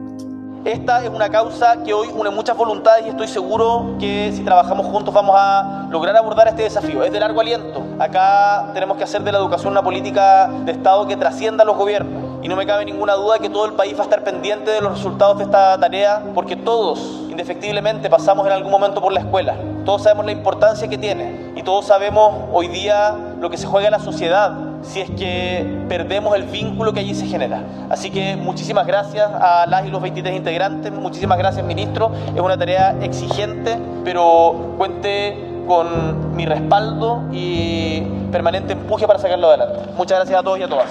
Esta 0.65 1.03
es 1.03 1.09
una 1.09 1.27
causa 1.27 1.83
que 1.83 1.93
hoy 1.93 2.07
une 2.15 2.29
muchas 2.29 2.55
voluntades 2.55 3.05
y 3.05 3.09
estoy 3.09 3.27
seguro 3.27 3.97
que 3.99 4.31
si 4.33 4.45
trabajamos 4.45 4.85
juntos 4.85 5.13
vamos 5.13 5.35
a 5.37 5.87
lograr 5.89 6.15
abordar 6.15 6.47
este 6.47 6.63
desafío. 6.63 7.03
Es 7.03 7.11
de 7.11 7.19
largo 7.19 7.41
aliento. 7.41 7.83
Acá 7.99 8.69
tenemos 8.73 8.95
que 8.95 9.03
hacer 9.03 9.23
de 9.23 9.33
la 9.33 9.39
educación 9.39 9.73
una 9.73 9.83
política 9.83 10.49
de 10.63 10.71
Estado 10.71 11.05
que 11.05 11.17
trascienda 11.17 11.63
a 11.63 11.65
los 11.65 11.75
gobiernos. 11.75 12.41
Y 12.41 12.47
no 12.47 12.55
me 12.55 12.65
cabe 12.65 12.85
ninguna 12.85 13.15
duda 13.15 13.39
que 13.39 13.49
todo 13.49 13.65
el 13.65 13.73
país 13.73 13.93
va 13.95 14.01
a 14.01 14.03
estar 14.03 14.23
pendiente 14.23 14.71
de 14.71 14.79
los 14.79 14.93
resultados 14.93 15.37
de 15.37 15.43
esta 15.43 15.77
tarea 15.77 16.23
porque 16.33 16.55
todos 16.55 17.25
indefectiblemente 17.29 18.09
pasamos 18.09 18.47
en 18.47 18.53
algún 18.53 18.71
momento 18.71 19.01
por 19.01 19.11
la 19.11 19.19
escuela. 19.19 19.55
Todos 19.83 20.03
sabemos 20.03 20.25
la 20.25 20.31
importancia 20.31 20.87
que 20.87 20.97
tiene 20.97 21.51
y 21.57 21.63
todos 21.63 21.87
sabemos 21.87 22.35
hoy 22.53 22.69
día 22.69 23.17
lo 23.41 23.49
que 23.49 23.57
se 23.57 23.67
juega 23.67 23.87
en 23.87 23.91
la 23.91 23.99
sociedad 23.99 24.72
si 24.83 25.01
es 25.01 25.09
que 25.11 25.85
perdemos 25.89 26.35
el 26.35 26.43
vínculo 26.43 26.93
que 26.93 26.99
allí 26.99 27.15
se 27.15 27.25
genera. 27.25 27.63
Así 27.89 28.09
que 28.11 28.35
muchísimas 28.35 28.85
gracias 28.85 29.29
a 29.31 29.65
las 29.67 29.85
y 29.85 29.89
los 29.89 30.01
23 30.01 30.35
integrantes, 30.35 30.91
muchísimas 30.91 31.37
gracias 31.37 31.65
ministro, 31.65 32.11
es 32.35 32.41
una 32.41 32.57
tarea 32.57 32.95
exigente, 33.01 33.77
pero 34.03 34.75
cuente 34.77 35.53
con 35.67 36.35
mi 36.35 36.45
respaldo 36.45 37.23
y 37.31 38.01
permanente 38.31 38.73
empuje 38.73 39.07
para 39.07 39.19
sacarlo 39.19 39.47
adelante. 39.47 39.79
Muchas 39.95 40.19
gracias 40.19 40.39
a 40.39 40.43
todos 40.43 40.59
y 40.59 40.63
a 40.63 40.67
todas. 40.67 40.89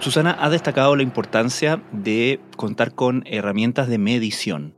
Susana 0.00 0.36
ha 0.38 0.50
destacado 0.50 0.94
la 0.94 1.02
importancia 1.02 1.80
de 1.90 2.40
contar 2.56 2.92
con 2.92 3.24
herramientas 3.26 3.88
de 3.88 3.98
medición. 3.98 4.74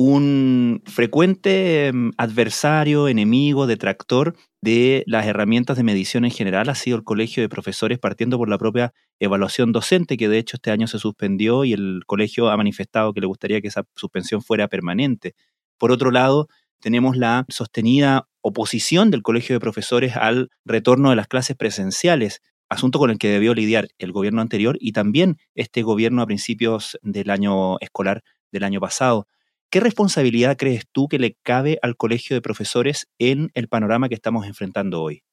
Un 0.00 0.80
frecuente 0.86 1.88
em, 1.88 2.12
adversario, 2.18 3.08
enemigo, 3.08 3.66
detractor 3.66 4.36
de 4.62 5.02
las 5.08 5.26
herramientas 5.26 5.76
de 5.76 5.82
medición 5.82 6.24
en 6.24 6.30
general 6.30 6.68
ha 6.68 6.76
sido 6.76 6.96
el 6.96 7.02
Colegio 7.02 7.42
de 7.42 7.48
Profesores, 7.48 7.98
partiendo 7.98 8.38
por 8.38 8.48
la 8.48 8.58
propia 8.58 8.94
evaluación 9.18 9.72
docente, 9.72 10.16
que 10.16 10.28
de 10.28 10.38
hecho 10.38 10.56
este 10.56 10.70
año 10.70 10.86
se 10.86 11.00
suspendió 11.00 11.64
y 11.64 11.72
el 11.72 12.02
colegio 12.06 12.48
ha 12.48 12.56
manifestado 12.56 13.12
que 13.12 13.20
le 13.20 13.26
gustaría 13.26 13.60
que 13.60 13.66
esa 13.66 13.86
suspensión 13.96 14.40
fuera 14.40 14.68
permanente. 14.68 15.34
Por 15.78 15.90
otro 15.90 16.12
lado, 16.12 16.46
tenemos 16.78 17.16
la 17.16 17.44
sostenida 17.48 18.28
oposición 18.40 19.10
del 19.10 19.22
Colegio 19.22 19.56
de 19.56 19.60
Profesores 19.60 20.14
al 20.14 20.50
retorno 20.64 21.10
de 21.10 21.16
las 21.16 21.26
clases 21.26 21.56
presenciales, 21.56 22.40
asunto 22.68 23.00
con 23.00 23.10
el 23.10 23.18
que 23.18 23.30
debió 23.30 23.52
lidiar 23.52 23.88
el 23.98 24.12
gobierno 24.12 24.42
anterior 24.42 24.78
y 24.80 24.92
también 24.92 25.38
este 25.56 25.82
gobierno 25.82 26.22
a 26.22 26.26
principios 26.26 26.96
del 27.02 27.30
año 27.30 27.80
escolar 27.80 28.22
del 28.52 28.62
año 28.62 28.78
pasado. 28.78 29.26
¿Qué 29.70 29.80
responsabilidad 29.80 30.56
crees 30.56 30.84
tú 30.90 31.08
que 31.08 31.18
le 31.18 31.36
cabe 31.42 31.78
al 31.82 31.96
colegio 31.96 32.34
de 32.34 32.40
profesores 32.40 33.06
en 33.18 33.50
el 33.52 33.68
panorama 33.68 34.08
que 34.08 34.14
estamos 34.14 34.46
enfrentando 34.46 35.02
hoy? 35.02 35.24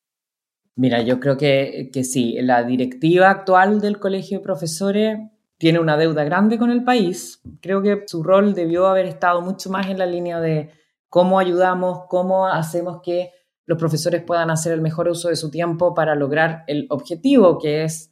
Mira, 0.75 1.01
yo 1.01 1.22
creo 1.22 1.38
que, 1.38 1.89
que 1.94 2.04
sí, 2.04 2.36
la 2.42 2.63
directiva 2.63 3.30
actual 3.30 3.80
del 3.80 3.98
colegio 3.98 4.39
de 4.39 4.44
profesores 4.44 5.20
tiene 5.58 5.80
una 5.80 5.96
deuda 5.96 6.25
grande 6.25 6.58
con 6.58 6.70
el 6.70 6.84
país. 6.84 7.42
Creo 7.62 7.82
que 7.82 8.04
su 8.08 8.24
rol 8.24 8.54
debió 8.54 8.88
haber 8.88 9.06
estado 9.06 9.42
mucho 9.42 9.70
más 9.70 9.88
en 9.88 10.00
la 10.00 10.06
línea 10.06 10.42
de 10.42 10.70
cómo 11.08 11.39
ayudamos, 11.39 12.01
cómo 12.10 12.46
hacemos 12.48 13.00
que 13.01 13.32
los 13.65 13.77
profesores 13.77 14.22
puedan 14.22 14.50
hacer 14.50 14.74
el 14.74 14.82
mejor 14.82 15.08
uso 15.08 15.30
de 15.30 15.38
su 15.38 15.50
tiempo 15.50 15.94
para 15.94 16.13
lograr 16.13 16.65
el 16.68 16.88
objetivo, 16.89 17.58
que 17.58 17.86
es 17.86 18.12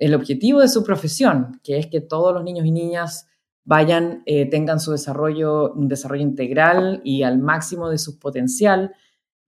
el 0.00 0.14
objetivo 0.14 0.58
de 0.58 0.68
su 0.68 0.82
profesión, 0.82 1.60
que 1.62 1.78
es 1.78 1.86
que 1.86 2.00
todos 2.00 2.34
los 2.34 2.42
niños 2.42 2.66
y 2.66 2.72
niñas 2.72 3.28
vayan, 3.64 4.22
eh, 4.26 4.48
tengan 4.48 4.80
su 4.80 4.92
desarrollo, 4.92 5.72
un 5.72 5.88
desarrollo 5.88 6.22
integral 6.22 7.00
y 7.04 7.22
al 7.22 7.38
máximo 7.38 7.88
de 7.88 7.98
su 7.98 8.18
potencial. 8.18 8.94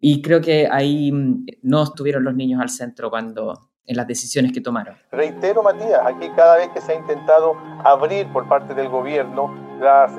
Y 0.01 0.23
creo 0.23 0.41
que 0.41 0.69
ahí 0.71 1.13
mm, 1.13 1.47
no 1.63 1.83
estuvieron 1.83 2.25
los 2.25 2.35
niños 2.35 2.61
al 2.61 2.71
centro 2.71 3.11
cuando 3.11 3.71
en 3.85 3.97
las 3.97 4.07
decisiones 4.07 4.53
que 4.53 4.61
tomaron. 4.61 4.97
Reitero, 5.11 5.63
Matías, 5.63 6.01
aquí 6.05 6.29
cada 6.37 6.57
vez 6.57 6.69
que 6.69 6.81
se 6.81 6.93
ha 6.93 6.95
intentado 6.95 7.55
abrir 7.85 8.27
por 8.33 8.49
parte 8.49 8.75
del 8.75 8.89
gobierno 8.89 9.72
las, 9.83 10.13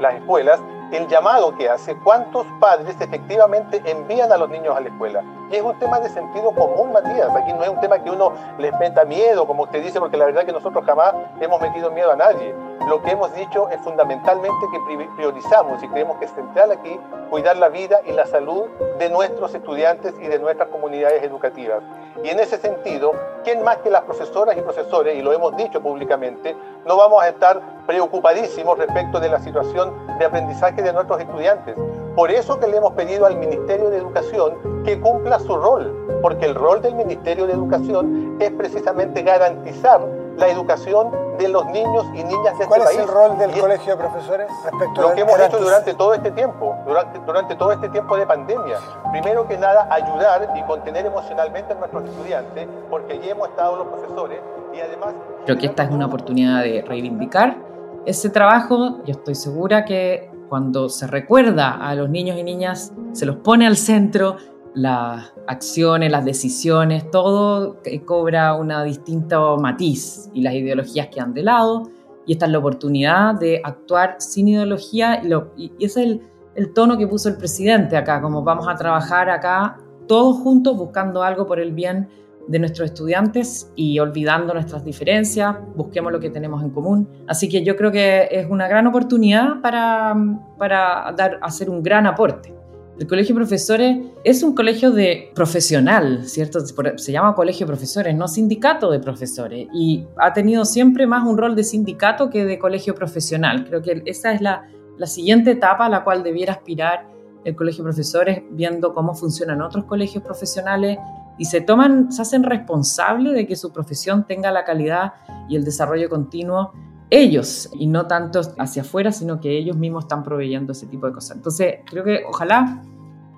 las 0.00 0.14
escuelas, 0.14 0.60
el 0.92 1.08
llamado 1.08 1.56
que 1.56 1.68
hace, 1.68 1.96
cuántos 1.96 2.46
padres 2.60 2.96
efectivamente 3.00 3.82
envían 3.84 4.30
a 4.30 4.36
los 4.36 4.48
niños 4.48 4.76
a 4.76 4.80
la 4.80 4.88
escuela. 4.88 5.24
Y 5.50 5.56
es 5.56 5.62
un 5.62 5.78
tema 5.78 5.98
de 6.00 6.08
sentido 6.08 6.52
común, 6.52 6.92
Matías. 6.92 7.28
Aquí 7.34 7.52
no 7.52 7.62
es 7.62 7.68
un 7.68 7.80
tema 7.80 7.98
que 7.98 8.10
uno 8.10 8.32
les 8.58 8.72
meta 8.78 9.04
miedo, 9.04 9.46
como 9.46 9.64
usted 9.64 9.82
dice, 9.82 9.98
porque 9.98 10.16
la 10.16 10.26
verdad 10.26 10.42
es 10.42 10.46
que 10.46 10.52
nosotros 10.52 10.84
jamás 10.84 11.14
hemos 11.40 11.60
metido 11.60 11.90
miedo 11.90 12.12
a 12.12 12.16
nadie. 12.16 12.54
Lo 12.88 13.00
que 13.02 13.12
hemos 13.12 13.32
dicho 13.34 13.68
es 13.70 13.80
fundamentalmente 13.80 14.66
que 14.72 15.08
priorizamos 15.16 15.82
y 15.82 15.88
creemos 15.88 16.18
que 16.18 16.26
es 16.26 16.32
central 16.32 16.72
aquí 16.72 16.98
cuidar 17.30 17.56
la 17.56 17.68
vida 17.68 18.00
y 18.04 18.12
la 18.12 18.26
salud 18.26 18.64
de 18.98 19.08
nuestros 19.08 19.54
estudiantes 19.54 20.14
y 20.20 20.26
de 20.26 20.38
nuestras 20.38 20.68
comunidades 20.68 21.22
educativas. 21.22 21.82
Y 22.22 22.28
en 22.28 22.40
ese 22.40 22.58
sentido, 22.58 23.12
¿quién 23.44 23.62
más 23.64 23.78
que 23.78 23.90
las 23.90 24.02
profesoras 24.02 24.56
y 24.56 24.60
profesores, 24.60 25.16
y 25.16 25.22
lo 25.22 25.32
hemos 25.32 25.56
dicho 25.56 25.80
públicamente, 25.80 26.54
no 26.84 26.96
vamos 26.96 27.22
a 27.22 27.28
estar 27.28 27.60
preocupadísimos 27.86 28.78
respecto 28.92 29.20
de 29.20 29.28
la 29.30 29.38
situación 29.38 29.90
de 30.18 30.24
aprendizaje 30.26 30.82
de 30.82 30.92
nuestros 30.92 31.20
estudiantes? 31.20 31.74
Por 32.14 32.30
eso 32.30 32.60
que 32.60 32.66
le 32.66 32.76
hemos 32.76 32.92
pedido 32.92 33.24
al 33.24 33.38
Ministerio 33.38 33.88
de 33.88 33.96
Educación 33.96 34.82
que 34.84 35.00
cumpla 35.00 35.38
su 35.38 35.56
rol, 35.56 36.18
porque 36.20 36.44
el 36.44 36.54
rol 36.54 36.82
del 36.82 36.94
Ministerio 36.94 37.46
de 37.46 37.54
Educación 37.54 38.36
es 38.38 38.50
precisamente 38.50 39.22
garantizar 39.22 40.06
la 40.36 40.48
educación 40.48 41.10
de 41.38 41.48
los 41.48 41.64
niños 41.66 42.04
y 42.14 42.22
niñas 42.24 42.58
de 42.58 42.64
este 42.64 42.66
país. 42.66 42.82
¿Cuál 42.82 42.82
es 42.82 42.98
el 42.98 43.08
rol 43.08 43.38
del 43.38 43.50
colegio 43.58 43.96
de 43.96 43.98
profesores 43.98 44.50
respecto 44.64 45.00
a 45.00 45.02
Lo 45.04 45.14
que 45.14 45.20
hemos 45.22 45.40
hecho 45.40 45.58
durante 45.58 45.94
todo 45.94 46.14
este 46.14 46.30
tiempo, 46.32 46.76
durante, 46.86 47.18
durante 47.20 47.54
todo 47.54 47.72
este 47.72 47.88
tiempo 47.88 48.16
de 48.16 48.26
pandemia. 48.26 48.76
Primero 49.10 49.48
que 49.48 49.56
nada, 49.56 49.88
ayudar 49.90 50.52
y 50.54 50.62
contener 50.64 51.06
emocionalmente 51.06 51.72
a 51.72 51.76
nuestros 51.76 52.04
estudiantes, 52.04 52.68
porque 52.90 53.14
allí 53.14 53.30
hemos 53.30 53.48
estado 53.48 53.76
los 53.76 53.86
profesores 53.86 54.40
y 54.74 54.80
además... 54.80 55.14
Creo 55.46 55.56
que 55.56 55.66
esta 55.66 55.84
es 55.84 55.90
una 55.90 56.06
oportunidad 56.06 56.62
de 56.62 56.84
reivindicar 56.86 57.71
ese 58.06 58.30
trabajo. 58.30 59.02
Yo 59.04 59.12
estoy 59.12 59.34
segura 59.34 59.84
que 59.84 60.30
cuando 60.48 60.88
se 60.88 61.06
recuerda 61.06 61.72
a 61.76 61.94
los 61.94 62.10
niños 62.10 62.38
y 62.38 62.42
niñas, 62.42 62.92
se 63.12 63.26
los 63.26 63.36
pone 63.36 63.66
al 63.66 63.76
centro, 63.76 64.36
las 64.74 65.32
acciones, 65.46 66.10
las 66.10 66.24
decisiones, 66.24 67.10
todo 67.10 67.78
cobra 68.04 68.54
una 68.54 68.84
distinta 68.84 69.40
matiz 69.56 70.30
y 70.32 70.42
las 70.42 70.54
ideologías 70.54 71.08
quedan 71.08 71.34
de 71.34 71.42
lado 71.42 71.90
y 72.26 72.32
esta 72.32 72.46
es 72.46 72.52
la 72.52 72.58
oportunidad 72.58 73.34
de 73.34 73.60
actuar 73.64 74.16
sin 74.18 74.48
ideología 74.48 75.22
y, 75.56 75.72
ese 75.84 76.04
es 76.04 76.20
el, 76.54 76.72
tono 76.72 76.96
que 76.96 77.06
puso 77.06 77.28
el 77.28 77.36
presidente 77.36 77.96
acá, 77.96 78.20
como 78.20 78.42
vamos 78.42 78.68
a 78.68 78.76
trabajar 78.76 79.28
acá 79.30 79.78
todos 80.06 80.36
juntos 80.38 80.76
buscando 80.76 81.22
algo 81.22 81.46
por 81.46 81.60
el 81.60 81.72
bien 81.72 82.08
de 82.48 82.58
nuestros 82.58 82.90
estudiantes 82.90 83.70
y 83.76 83.98
olvidando 83.98 84.52
nuestras 84.54 84.84
diferencias, 84.84 85.56
busquemos 85.74 86.12
lo 86.12 86.20
que 86.20 86.30
tenemos 86.30 86.62
en 86.62 86.70
común. 86.70 87.08
Así 87.26 87.48
que 87.48 87.64
yo 87.64 87.76
creo 87.76 87.92
que 87.92 88.28
es 88.30 88.48
una 88.50 88.68
gran 88.68 88.86
oportunidad 88.86 89.60
para, 89.60 90.14
para 90.58 91.14
dar, 91.16 91.38
hacer 91.42 91.70
un 91.70 91.82
gran 91.82 92.06
aporte. 92.06 92.54
El 92.98 93.06
Colegio 93.06 93.34
de 93.34 93.40
Profesores 93.40 93.98
es 94.22 94.42
un 94.42 94.54
colegio 94.54 94.90
de 94.90 95.32
profesional, 95.34 96.24
¿cierto? 96.24 96.60
Se 96.96 97.10
llama 97.10 97.34
Colegio 97.34 97.66
de 97.66 97.72
Profesores, 97.72 98.14
no 98.14 98.28
sindicato 98.28 98.90
de 98.90 99.00
profesores. 99.00 99.66
Y 99.72 100.06
ha 100.18 100.32
tenido 100.32 100.64
siempre 100.64 101.06
más 101.06 101.26
un 101.26 101.38
rol 101.38 101.56
de 101.56 101.64
sindicato 101.64 102.28
que 102.28 102.44
de 102.44 102.58
colegio 102.58 102.94
profesional. 102.94 103.64
Creo 103.64 103.82
que 103.82 104.02
esa 104.04 104.32
es 104.32 104.42
la, 104.42 104.68
la 104.98 105.06
siguiente 105.06 105.52
etapa 105.52 105.86
a 105.86 105.88
la 105.88 106.04
cual 106.04 106.22
debiera 106.22 106.52
aspirar 106.52 107.08
el 107.44 107.56
Colegio 107.56 107.82
de 107.82 107.88
Profesores, 107.88 108.42
viendo 108.50 108.94
cómo 108.94 109.14
funcionan 109.14 109.62
otros 109.62 109.84
colegios 109.86 110.22
profesionales 110.22 110.98
y 111.38 111.46
se 111.46 111.60
toman, 111.60 112.12
se 112.12 112.22
hacen 112.22 112.42
responsables 112.42 113.34
de 113.34 113.46
que 113.46 113.56
su 113.56 113.72
profesión 113.72 114.24
tenga 114.26 114.50
la 114.50 114.64
calidad 114.64 115.14
y 115.48 115.56
el 115.56 115.64
desarrollo 115.64 116.08
continuo 116.08 116.72
ellos 117.12 117.68
y 117.74 117.86
no 117.86 118.06
tanto 118.06 118.40
hacia 118.58 118.82
afuera, 118.82 119.12
sino 119.12 119.38
que 119.38 119.56
ellos 119.56 119.76
mismos 119.76 120.04
están 120.04 120.22
proveyendo 120.24 120.72
ese 120.72 120.86
tipo 120.86 121.06
de 121.06 121.12
cosas. 121.12 121.36
Entonces, 121.36 121.80
creo 121.84 122.04
que 122.04 122.22
ojalá 122.26 122.82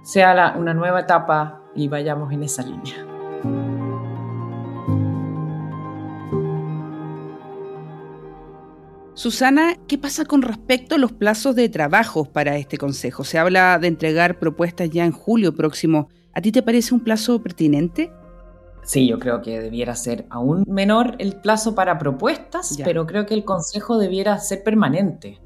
sea 0.03 0.55
una 0.57 0.73
nueva 0.73 1.01
etapa 1.01 1.61
y 1.75 1.89
vayamos 1.89 2.33
en 2.33 2.45
esa 2.45 2.63
línea. 2.63 3.05
Susana, 9.15 9.77
¿qué 9.89 9.97
pasa 9.97 10.25
con 10.25 10.43
respecto 10.43 10.95
a 10.95 10.99
los 10.99 11.13
plazos 11.13 11.57
de 11.57 11.69
trabajo 11.69 12.25
para 12.25 12.57
este 12.57 12.79
Consejo? 12.79 13.25
Se 13.25 13.39
habla 13.39 13.79
de 13.79 13.89
entregar 13.89 14.39
propuestas 14.39 14.91
ya 14.91 15.05
en 15.05 15.13
julio 15.13 15.55
próximo. 15.55 16.09
¿A 16.37 16.41
ti 16.41 16.51
te 16.51 16.63
parece 16.63 16.93
un 16.93 17.01
plazo 17.01 17.41
pertinente? 17.41 18.13
Sí, 18.83 19.07
yo 19.07 19.19
creo 19.21 19.41
que 19.41 19.61
debiera 19.61 19.95
ser 19.95 20.27
aún 20.31 20.65
menor 20.67 21.15
el 21.19 21.37
plazo 21.37 21.75
para 21.75 21.97
propuestas, 21.99 22.77
pero 22.85 23.07
creo 23.07 23.25
que 23.25 23.35
el 23.35 23.45
consejo 23.45 23.99
debiera 23.99 24.39
ser 24.39 24.63
permanente. 24.65 25.41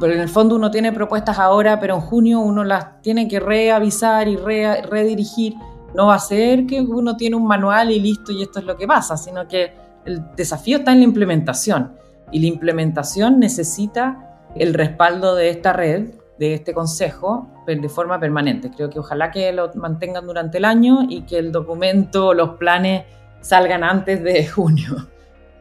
Pero 0.00 0.12
en 0.12 0.20
el 0.20 0.28
fondo 0.28 0.56
uno 0.56 0.70
tiene 0.70 0.92
propuestas 0.92 1.38
ahora, 1.38 1.78
pero 1.78 1.94
en 1.94 2.00
junio 2.00 2.40
uno 2.40 2.64
las 2.64 3.00
tiene 3.00 3.28
que 3.28 3.38
reavisar 3.38 4.26
y 4.28 4.36
redirigir. 4.36 5.54
No 5.94 6.08
va 6.08 6.16
a 6.16 6.18
ser 6.18 6.66
que 6.66 6.80
uno 6.80 7.16
tiene 7.16 7.36
un 7.36 7.46
manual 7.46 7.90
y 7.90 8.00
listo 8.00 8.32
y 8.32 8.42
esto 8.42 8.58
es 8.58 8.64
lo 8.64 8.76
que 8.76 8.86
pasa, 8.86 9.16
sino 9.16 9.46
que 9.46 9.72
el 10.04 10.34
desafío 10.36 10.78
está 10.78 10.92
en 10.92 10.98
la 10.98 11.04
implementación. 11.04 11.92
Y 12.32 12.40
la 12.40 12.46
implementación 12.46 13.38
necesita 13.38 14.48
el 14.56 14.74
respaldo 14.74 15.36
de 15.36 15.50
esta 15.50 15.72
red 15.72 16.10
de 16.38 16.54
este 16.54 16.74
consejo 16.74 17.48
de 17.76 17.88
forma 17.88 18.18
permanente. 18.18 18.70
Creo 18.74 18.90
que 18.90 18.98
ojalá 18.98 19.30
que 19.30 19.52
lo 19.52 19.72
mantengan 19.74 20.26
durante 20.26 20.58
el 20.58 20.64
año 20.64 21.00
y 21.08 21.22
que 21.22 21.38
el 21.38 21.52
documento, 21.52 22.34
los 22.34 22.50
planes 22.56 23.04
salgan 23.40 23.84
antes 23.84 24.22
de 24.22 24.46
junio. 24.48 25.08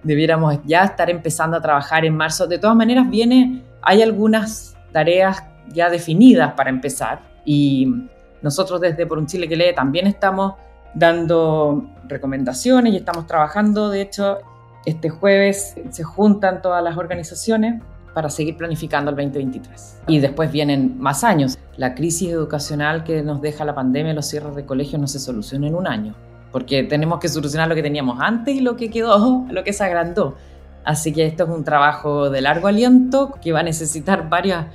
Debiéramos 0.04 0.60
ya 0.66 0.84
estar 0.86 1.10
empezando 1.10 1.58
a 1.58 1.62
trabajar 1.62 2.06
en 2.06 2.16
marzo. 2.16 2.48
De 2.48 2.58
todas 2.58 2.76
maneras, 2.76 3.10
viene, 3.10 3.64
hay 3.82 4.02
algunas 4.02 4.78
tareas 4.92 5.44
ya 5.68 5.90
definidas 5.90 6.54
para 6.54 6.70
empezar 6.70 7.22
y 7.46 8.08
nosotros 8.42 8.82
desde 8.82 9.06
Por 9.06 9.18
un 9.18 9.28
Chile 9.28 9.48
que 9.48 9.56
lee 9.56 9.76
también 9.76 10.08
estamos 10.08 10.54
dando 10.94 11.90
recomendaciones 12.08 12.94
y 12.94 12.98
estamos 12.98 13.28
trabajando. 13.28 13.90
De 13.90 14.02
hecho, 14.02 14.40
este 14.86 15.10
jueves 15.10 15.76
se 15.90 16.04
juntan 16.04 16.62
todas 16.62 16.84
las 16.84 16.98
organizaciones 16.98 17.82
para 18.14 18.30
seguir 18.30 18.58
planificando 18.58 19.12
el 19.12 19.18
2023. 19.18 20.02
Y 20.08 20.20
después 20.20 20.52
vienen 20.52 21.00
más 21.00 21.24
años. 21.24 21.58
La 21.78 21.96
crisis 21.96 22.30
educacional 22.30 23.04
que 23.04 23.22
nos 23.22 23.42
deja 23.42 23.66
la 23.66 23.76
pandemia, 23.76 24.14
los 24.14 24.28
cierres 24.28 24.56
de 24.56 24.66
colegios 24.66 25.00
no 25.00 25.08
se 25.08 25.20
soluciona 25.20 25.68
en 25.68 25.76
un 25.76 25.88
año, 25.88 26.16
porque 26.52 26.84
tenemos 26.84 27.20
que 27.20 27.28
solucionar 27.28 27.68
lo 27.68 27.76
que 27.76 27.84
teníamos 27.84 28.20
antes 28.20 28.56
y 28.56 28.62
lo 28.62 28.76
que 28.76 28.90
quedó, 28.90 29.46
lo 29.52 29.64
que 29.64 29.74
se 29.74 29.84
agrandó. 29.84 30.36
Así 30.84 31.14
que 31.14 31.26
esto 31.26 31.44
es 31.44 31.50
un 31.50 31.64
trabajo 31.64 32.30
de 32.30 32.42
largo 32.42 32.68
aliento 32.68 33.34
que 33.42 33.52
va 33.52 33.60
a 33.60 33.64
necesitar 33.64 34.30
varios, 34.30 34.66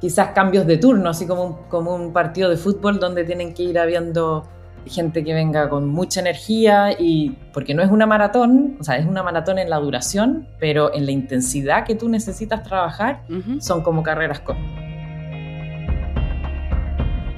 quizás 0.00 0.28
cambios 0.30 0.66
de 0.66 0.76
turno, 0.78 1.10
así 1.10 1.26
como 1.26 1.44
un, 1.44 1.54
como 1.68 1.94
un 1.94 2.12
partido 2.12 2.50
de 2.50 2.56
fútbol 2.56 2.98
donde 2.98 3.24
tienen 3.24 3.54
que 3.54 3.62
ir 3.62 3.78
habiendo 3.78 4.48
gente 4.86 5.24
que 5.24 5.34
venga 5.34 5.68
con 5.68 5.88
mucha 5.88 6.20
energía 6.20 6.92
y 6.98 7.36
porque 7.52 7.74
no 7.74 7.82
es 7.82 7.90
una 7.90 8.06
maratón, 8.06 8.76
o 8.80 8.84
sea, 8.84 8.96
es 8.96 9.06
una 9.06 9.22
maratón 9.22 9.58
en 9.58 9.70
la 9.70 9.76
duración, 9.78 10.46
pero 10.58 10.94
en 10.94 11.06
la 11.06 11.12
intensidad 11.12 11.84
que 11.84 11.94
tú 11.94 12.08
necesitas 12.08 12.62
trabajar 12.62 13.22
son 13.60 13.82
como 13.82 14.02
carreras 14.02 14.40
cortas. 14.40 14.64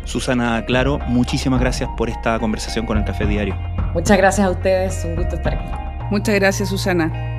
Susana 0.05 0.65
Claro, 0.67 0.99
muchísimas 1.09 1.61
gracias 1.61 1.91
por 1.97 2.09
esta 2.09 2.39
conversación 2.39 2.87
con 2.87 2.99
el 2.99 3.05
Café 3.05 3.27
Diario. 3.27 3.57
Muchas 3.93 4.17
gracias 4.17 4.47
a 4.47 4.51
ustedes, 4.51 5.05
un 5.05 5.17
gusto 5.17 5.37
estar 5.37 5.55
aquí. 5.55 5.71
Muchas 6.11 6.35
gracias, 6.37 6.69
Susana. 6.69 7.36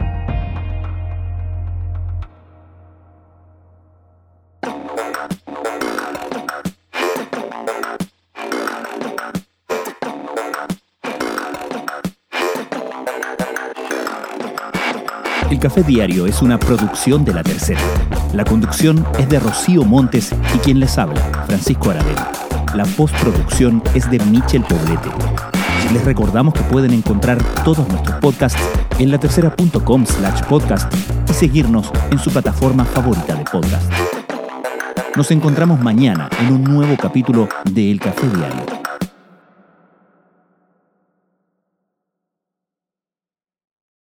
Café 15.60 15.84
Diario 15.84 16.28
es 16.28 16.42
una 16.42 16.60
producción 16.60 17.26
de 17.26 17.34
La 17.34 17.42
Tercera. 17.42 17.80
La 18.34 18.44
conducción 18.44 19.06
es 19.18 19.28
de 19.30 19.40
Rocío 19.40 19.84
Montes 19.84 20.34
y 20.54 20.58
quien 20.60 20.80
les 20.80 20.98
habla, 20.98 21.22
Francisco 21.48 21.90
Aravena. 21.90 22.32
La 22.76 22.86
postproducción 22.86 23.82
es 23.96 24.10
de 24.12 24.20
Michel 24.20 24.62
Poblete. 24.64 25.10
Les 25.94 26.04
recordamos 26.04 26.54
que 26.54 26.62
pueden 26.62 26.94
encontrar 26.94 27.42
todos 27.64 27.88
nuestros 27.90 28.18
podcasts 28.20 28.62
en 29.00 29.10
latercera.com 29.10 30.06
slash 30.06 30.42
podcast 30.44 30.94
y 31.30 31.34
seguirnos 31.34 31.92
en 32.12 32.20
su 32.20 32.30
plataforma 32.30 32.86
favorita 32.86 33.36
de 33.36 33.44
podcast. 33.46 33.92
Nos 35.16 35.32
encontramos 35.32 35.80
mañana 35.80 36.30
en 36.40 36.54
un 36.54 36.64
nuevo 36.64 36.96
capítulo 36.98 37.48
de 37.72 37.92
El 37.92 38.00
Café 38.00 38.28
Diario 38.30 38.77